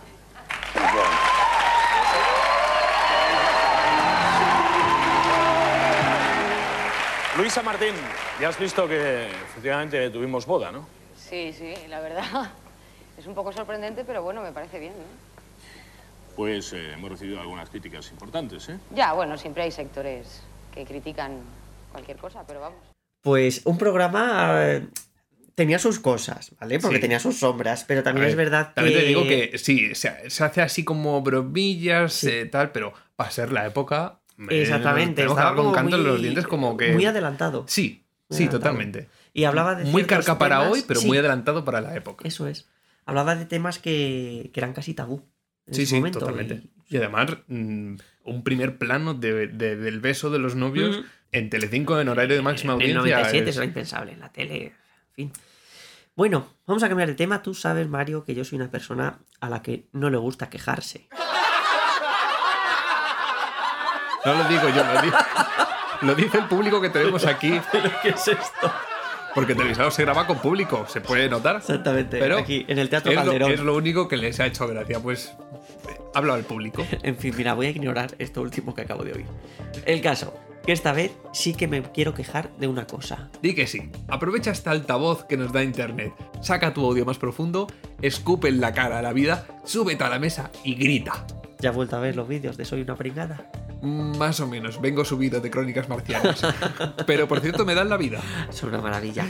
[7.37, 7.93] Luisa Martín,
[8.39, 10.87] ya has visto que efectivamente tuvimos boda, ¿no?
[11.17, 12.51] Sí, sí, la verdad.
[13.17, 14.93] Es un poco sorprendente, pero bueno, me parece bien.
[14.93, 15.05] ¿no?
[16.35, 18.77] Pues eh, hemos recibido algunas críticas importantes, ¿eh?
[18.91, 20.41] Ya, bueno, siempre hay sectores
[20.75, 21.39] que critican
[21.91, 22.79] cualquier cosa, pero vamos.
[23.21, 24.87] Pues un programa eh,
[25.55, 26.79] tenía sus cosas, ¿vale?
[26.79, 27.01] Porque Sí.
[27.01, 28.73] tenía sus sombras, pero también es ver, verdad que...
[28.75, 33.31] También te digo que sí, se, se hace así como bromillas, eh, tal, pero para
[33.31, 34.19] ser la época.
[34.49, 36.91] Exactamente, estaba con canto en muy- los dientes, como que.
[36.91, 37.63] Muy adelantado.
[37.67, 38.59] Sí, Muy sí, adelantado.
[38.59, 39.07] totalmente.
[39.33, 42.27] Y hablaba de Muy carca para temas- hoy, pero sí, muy adelantado para la época.
[42.27, 42.67] Eso es.
[43.05, 45.23] Hablaba de temas que, que eran casi tabú.
[45.67, 46.61] en Sí, ese sí, momento, totalmente.
[46.89, 51.05] y- Y además, mm, un primer plano de- de- del beso de los novios Ujú.
[51.31, 53.17] en Telecinco en horario de máxima En el audiencia.
[53.17, 54.73] 97 es- era impensable, en la tele, en
[55.15, 55.33] fin.
[56.15, 57.41] Bueno, vamos a cambiar de tema.
[57.41, 61.07] Tú sabes, Mario, que yo soy una persona a la que no le gusta quejarse.
[64.25, 65.11] No lo digo yo, lo, di-
[66.01, 67.59] lo dice el público que tenemos aquí.
[68.01, 68.73] ¿Qué es esto?
[69.35, 71.57] Porque Televisado se graba con público, se puede notar.
[71.57, 73.51] Exactamente, Pero aquí, en el Teatro es lo, Calderón.
[73.51, 75.35] es lo único que les ha hecho gracia, pues
[75.89, 76.85] eh, habla al público.
[77.03, 79.25] En fin, mira, voy a ignorar esto último que acabo de oír.
[79.85, 80.33] El caso,
[80.65, 83.29] que esta vez sí que me quiero quejar de una cosa.
[83.41, 87.67] Di que sí, aprovecha esta altavoz que nos da internet, saca tu audio más profundo,
[88.01, 91.27] escupe en la cara a la vida, súbete a la mesa y grita.
[91.59, 93.51] ¿Ya has vuelto a ver los vídeos de Soy una pringada?
[93.81, 96.41] Más o menos, vengo subido de crónicas marcianas.
[97.05, 98.21] Pero por cierto, me dan la vida.
[98.49, 99.25] Es una maravilla.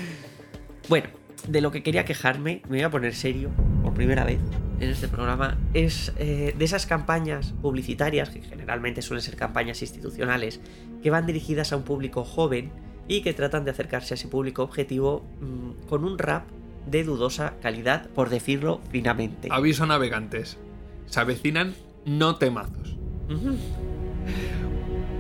[0.88, 1.08] Bueno,
[1.48, 3.50] de lo que quería quejarme, me voy a poner serio
[3.84, 4.40] por primera vez
[4.80, 10.60] en este programa, es eh, de esas campañas publicitarias, que generalmente suelen ser campañas institucionales,
[11.02, 12.72] que van dirigidas a un público joven
[13.08, 16.48] y que tratan de acercarse a ese público objetivo mm, con un rap
[16.88, 19.48] de dudosa calidad, por decirlo finamente.
[19.52, 20.58] Aviso navegantes.
[21.06, 21.76] Se avecinan
[22.06, 22.98] no temazos.
[23.30, 23.58] Ujú.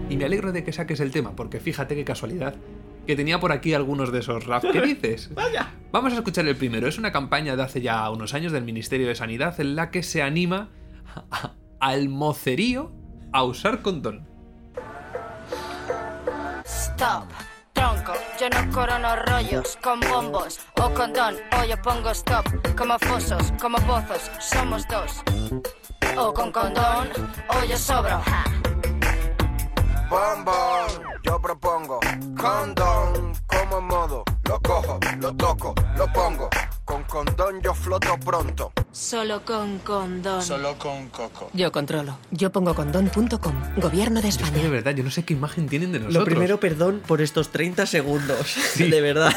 [0.10, 2.56] Y me alegro de que saques el tema, porque fíjate qué casualidad
[3.08, 4.64] que tenía por aquí algunos de esos rap.
[4.72, 5.30] ¿Qué dices?
[5.36, 5.72] Vaya.
[5.92, 6.88] Vamos a escuchar el primero.
[6.88, 10.04] Es una campaña de hace ya unos años del Ministerio de Sanidad en la que
[10.04, 10.70] se anima
[11.32, 12.92] a- al mocerío
[13.32, 14.28] a usar condón.
[16.66, 17.26] Stop,
[17.74, 22.46] tronco, yo no corono rollos con bombos o condón, o yo pongo stop,
[22.78, 25.22] como fosos, como pozos, somos dos.
[26.18, 27.10] O con condón,
[27.50, 28.20] o yo sobro.
[28.26, 28.44] ja.
[30.10, 32.00] Bombón, yo propongo
[32.38, 34.24] condón como modo.
[34.48, 36.50] Lo cojo, lo toco, lo pongo.
[36.84, 38.72] Con condón yo floto pronto.
[38.92, 40.44] Solo con condón.
[40.44, 41.50] Solo con coco.
[41.54, 42.20] Yo controlo.
[42.30, 43.56] Yo pongo condón.com.
[43.78, 44.70] Gobierno de Es que de España.
[44.70, 46.22] verdad, yo no sé qué imagen tienen de nosotros.
[46.22, 48.56] Lo primero, perdón por estos 30 segundos.
[48.78, 49.34] De verdad.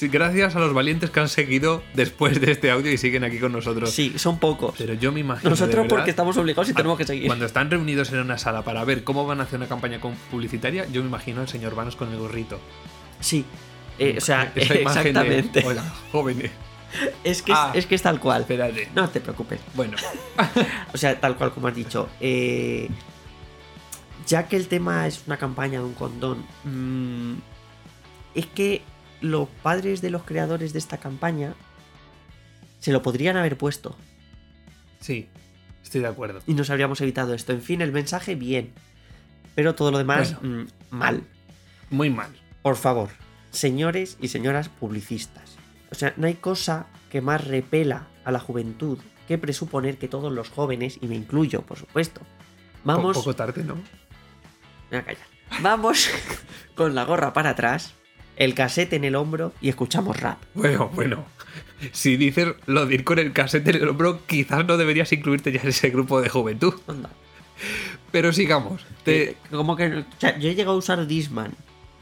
[0.00, 3.52] Gracias a los valientes que han seguido después de este audio y siguen aquí con
[3.52, 3.90] nosotros.
[3.90, 4.74] Sí, son pocos.
[4.78, 5.50] Pero yo me imagino.
[5.50, 7.26] Nosotros verdad, porque estamos obligados y tenemos que seguir.
[7.26, 9.98] Cuando están reunidos en una sala para ver cómo van a hacer una campaña
[10.30, 12.60] publicitaria, yo me imagino al señor Vanos con el gorrito.
[13.20, 13.44] Sí.
[13.98, 15.64] Eh, o sea, Esa imagen de, exactamente.
[15.66, 15.82] Hola,
[16.12, 16.50] jóvenes.
[17.24, 17.72] Es que, es- Ah.
[17.74, 18.42] es, que es tal cual.
[18.42, 18.88] Espérate.
[18.94, 19.60] No te preocupes.
[19.74, 19.96] Bueno,
[20.94, 22.08] O sea, tal cual como has dicho.
[22.20, 22.88] Eh,
[24.26, 27.34] ya que el tema es una campaña de un condón, mm,
[28.34, 28.82] es que
[29.20, 31.54] los padres de los creadores de esta campaña
[32.80, 33.96] se lo podrían haber puesto
[35.00, 35.28] sí,
[35.82, 36.40] estoy de acuerdo.
[36.46, 37.52] y nos habríamos evitado esto.
[37.52, 38.72] En fin, el mensaje bien,
[39.54, 41.24] pero todo lo demás mm, mal.
[41.90, 42.30] Muy mal.
[42.62, 43.10] Por favor,
[43.50, 45.56] señores y señoras publicistas.
[45.90, 50.32] O sea, no hay cosa que más repela a la juventud que presuponer que todos
[50.32, 52.22] los jóvenes, y me incluyo, por supuesto,
[52.82, 53.16] vamos...
[53.16, 53.74] Un poco tarde, ¿no?
[53.74, 53.82] Me
[54.90, 55.26] voy a callar.
[55.60, 56.08] Vamos
[56.74, 57.94] con la gorra para atrás,
[58.38, 60.38] el casete en el hombro y escuchamos rap.
[60.54, 61.26] Bueno, bueno.
[61.92, 65.52] Si dices lo de ir con el casete en el hombro, quizás no deberías incluirte
[65.52, 66.74] ya en ese grupo de juventud.
[66.88, 67.10] Anda.
[68.10, 68.84] Pero sigamos.
[69.04, 71.52] Te- Eh, como que o sea, yo he llegado a usar Disman,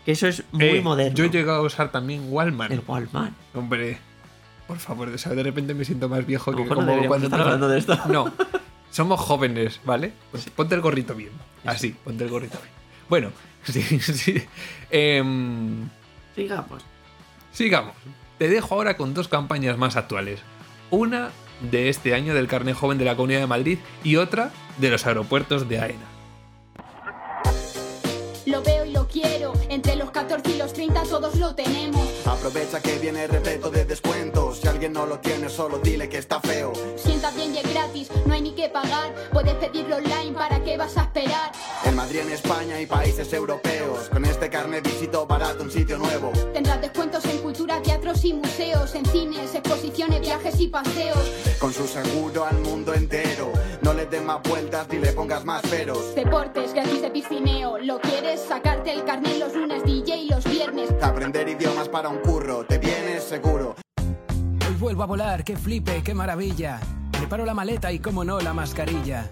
[0.04, 1.16] que eso es muy Eh, moderno.
[1.16, 2.70] Yo he llegado a usar también Wallman.
[2.72, 3.34] El Wallman.
[3.54, 3.98] Hombre,
[4.66, 7.26] por favor, o sea, de repente me siento más viejo que no como deberíamos cuando
[7.26, 7.98] estar hablando de esto.
[8.08, 8.32] No,
[8.90, 10.12] somos jóvenes, ¿vale?
[10.30, 11.30] Pues ponte el gorrito bien.
[11.64, 12.72] Así, ponte el gorrito bien.
[13.08, 13.30] Bueno,
[13.64, 14.42] sí, sí.
[14.90, 15.88] Em,
[16.36, 16.84] Sigamos.
[17.50, 17.94] sigamos.
[18.38, 20.40] Te dejo ahora con dos campañas más actuales.
[20.90, 21.30] Una
[21.72, 25.06] de este año del carnet joven de la Comunidad de Madrid y otra de los
[25.06, 26.04] aeropuertos de AENA.
[28.44, 32.06] Lo veo y lo quiero, entre los 14 y los 30 todos lo tenemos.
[32.26, 34.60] Aprovecha que viene repleto de descuentos.
[34.60, 36.72] Si alguien no lo tiene, solo dile que está feo.
[36.96, 37.65] Sienta bien es
[37.96, 39.14] gratis, no hay ni que pagar.
[39.32, 41.52] Puedes pedirlo online, ¿para qué vas a esperar?
[41.84, 44.08] En Madrid, en España y países europeos.
[44.10, 46.32] Con este carnet visito barato un sitio nuevo.
[46.52, 51.30] Tendrás descuentos en cultura, teatros y museos, en cines, exposiciones, viajes y paseos.
[51.58, 53.52] Con su seguro al mundo entero.
[53.82, 56.14] No le des más vueltas ni le pongas más peros.
[56.14, 57.78] Deportes, gratis de piscineo.
[57.78, 58.40] ¿Lo quieres?
[58.40, 60.90] Sacarte el carnet los lunes, DJ los viernes.
[61.00, 63.76] Aprender idiomas para un curro, te vienes seguro.
[64.68, 66.80] Hoy vuelvo a volar, qué flipe, qué maravilla.
[67.18, 69.30] Preparo la maleta y, como no, la mascarilla.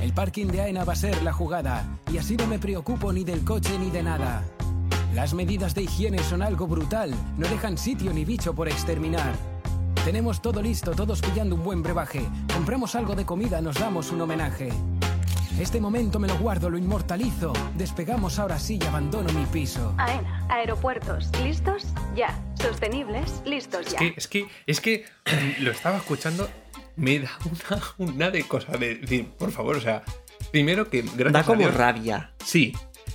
[0.00, 3.24] El parking de AENA va a ser la jugada, y así no me preocupo ni
[3.24, 4.42] del coche ni de nada.
[5.14, 9.32] Las medidas de higiene son algo brutal, no dejan sitio ni bicho por exterminar.
[10.04, 12.26] Tenemos todo listo, todos pillando un buen brebaje.
[12.52, 14.68] Compramos algo de comida, nos damos un homenaje.
[15.58, 17.52] Este momento me lo guardo, lo inmortalizo.
[17.76, 19.94] Despegamos ahora sí y abandono mi piso.
[19.96, 21.86] AENA, aeropuertos, ¿listos?
[22.14, 22.38] Ya.
[22.54, 23.98] Sostenibles, listos Es ya.
[23.98, 25.04] que, es que, es que
[25.60, 26.46] lo estaba escuchando,
[26.96, 30.02] me da una, una de cosas de decir, por favor, o sea,
[30.50, 32.32] primero que gracias Da a como Dios- rabia.
[32.44, 32.72] Sí,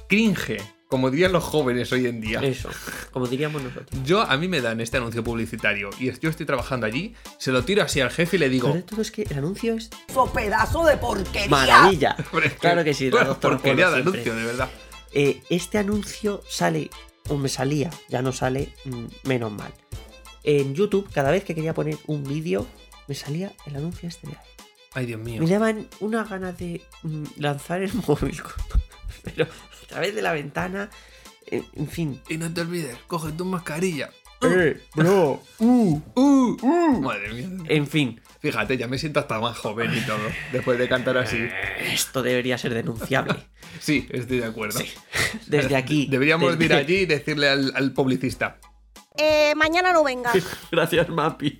[0.07, 0.57] cringe,
[0.87, 2.39] como dirían los jóvenes hoy en día.
[2.41, 2.69] Eso,
[3.11, 3.89] como diríamos nosotros.
[4.03, 7.63] Yo, a mí me dan este anuncio publicitario y yo estoy trabajando allí, se lo
[7.63, 10.31] tiro así al jefe y le digo, de todo es que el anuncio es ¡Eso
[10.33, 11.47] pedazo de porquería!
[11.49, 12.15] maravilla.
[12.59, 14.69] Claro que sí, la bueno, doctora porquería de anuncio, de verdad.
[15.13, 16.89] Eh, este anuncio sale,
[17.29, 19.73] o me salía, ya no sale, mm, menos mal.
[20.43, 22.65] En YouTube, cada vez que quería poner un vídeo,
[23.11, 24.39] me salía el anuncio este de ahí.
[24.93, 25.41] Ay, Dios mío.
[25.43, 28.41] Me daban una ganas de mm, lanzar el móvil,
[29.21, 30.89] pero a través de la ventana,
[31.47, 32.21] eh, en fin.
[32.29, 34.09] Y no te olvides, coge tu mascarilla.
[34.43, 35.43] Eh, bro.
[35.59, 37.01] Uh, uh, uh.
[37.01, 37.49] Madre mía.
[37.67, 38.21] En fin.
[38.39, 40.17] Fíjate, ya me siento hasta más joven y todo,
[40.53, 41.37] después de cantar así.
[41.91, 43.35] Esto debería ser denunciable.
[43.79, 44.79] Sí, estoy de acuerdo.
[45.47, 46.05] Desde aquí.
[46.09, 48.59] Deberíamos desde- ir allí y decirle al, al publicista.
[49.17, 50.35] Eh, mañana no vengas.
[50.71, 51.59] Gracias, Mapi.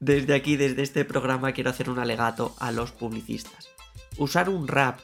[0.00, 3.68] Desde aquí, desde este programa, quiero hacer un alegato a los publicistas.
[4.18, 5.00] Usar un rap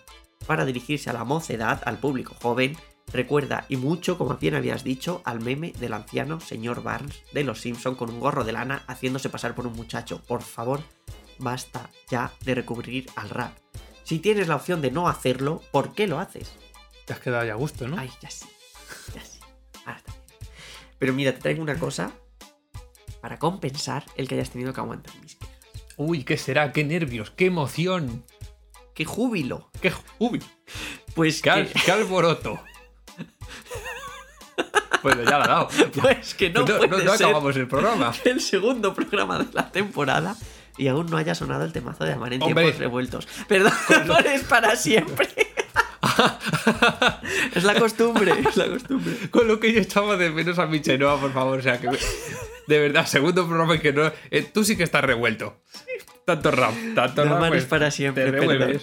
[0.46, 2.76] para dirigirse a la mocedad, al público joven,
[3.12, 7.60] recuerda y mucho, como bien habías dicho, al meme del anciano señor Barnes de Los
[7.60, 10.22] Simpson con un gorro de lana haciéndose pasar por un muchacho.
[10.26, 10.80] Por favor,
[11.38, 13.56] basta ya de recurrir al rap.
[14.04, 16.52] Si tienes la opción de no hacerlo, ¿por qué lo haces?
[17.06, 17.98] Te has quedado ya a gusto, ¿no?
[17.98, 18.46] Ay, ya sí.
[19.14, 19.40] Ya sí.
[19.84, 20.15] Ahora está.
[20.98, 22.12] Pero mira, te traigo una cosa
[23.20, 25.54] para compensar el que hayas tenido que aguantar mis quejas.
[25.96, 26.72] Uy, ¿qué será?
[26.72, 27.30] ¿Qué nervios?
[27.30, 28.24] ¿Qué emoción?
[28.94, 29.70] ¡Qué júbilo!
[29.80, 30.44] ¡Qué júbilo!
[31.14, 32.60] Pues ¡Qué, que- qué alboroto!
[35.02, 35.68] Bueno, ya lo ha dado.
[36.00, 38.12] Pues que no, no, puede no, no ser acabamos el programa.
[38.24, 40.36] el segundo programa de la temporada
[40.78, 42.64] y aún no haya sonado el temazo de Amar en Hombre.
[42.64, 43.28] tiempos revueltos.
[43.48, 43.72] Perdón,
[44.06, 45.28] no es para siempre.
[47.54, 49.14] es la costumbre, es la costumbre.
[49.30, 51.58] Con lo que yo echaba de menos a mi Chenoa, por favor.
[51.58, 51.88] O sea, que.
[52.66, 54.10] De verdad, segundo programa que no.
[54.30, 55.62] eh, tú sí que estás revuelto.
[56.24, 57.48] Tanto rap, tanto No rap.
[57.48, 58.80] pues, para siempre, Te.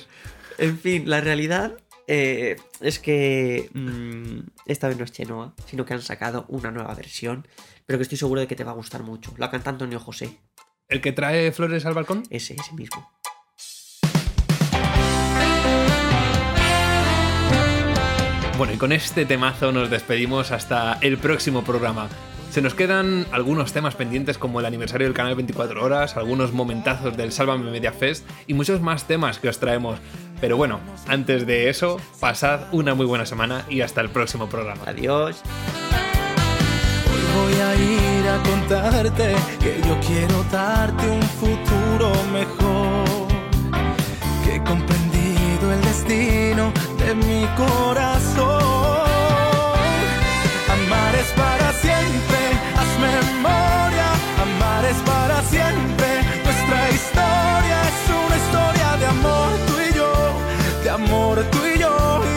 [0.59, 1.75] En fin, la realidad
[2.07, 6.93] eh, es que mm, esta vez no es Chenoa, sino que han sacado una nueva
[6.95, 7.47] versión,
[7.85, 9.33] pero que estoy seguro de que te va a gustar mucho.
[9.37, 10.37] La canta Antonio José.
[10.87, 12.23] ¿El que trae flores al balcón?
[12.29, 13.11] Ese, ese mismo.
[18.57, 22.07] Bueno, y con este temazo nos despedimos hasta el próximo programa.
[22.51, 27.17] Se nos quedan algunos temas pendientes como el aniversario del canal 24 horas, algunos momentazos
[27.17, 29.97] del Sálvame Media Fest y muchos más temas que os traemos.
[30.39, 34.83] Pero bueno, antes de eso, pasad una muy buena semana y hasta el próximo programa.
[34.85, 35.41] Adiós.
[37.35, 43.27] Voy a ir a contarte que yo quiero darte un futuro mejor.
[44.45, 46.71] Que he comprendido el destino
[47.05, 48.63] de mi corazón.
[50.75, 52.39] Amar es para siempre,
[52.79, 54.09] haz memoria.
[54.41, 56.09] Amar es para siempre.
[56.45, 60.13] Nuestra historia es una historia de amor tú y yo,
[60.83, 62.32] de amor tú y yo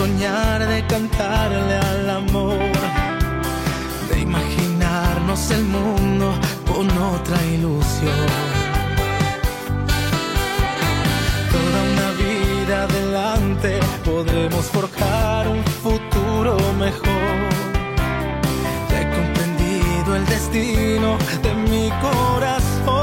[0.00, 2.72] soñar, de cantarle al amor,
[4.08, 6.26] de imaginarnos el mundo
[6.66, 8.28] con otra ilusión.
[11.52, 13.70] toda una vida adelante
[14.02, 17.38] podremos forjar un futuro mejor.
[18.90, 22.99] Ya he comprendido el destino de mi corazón.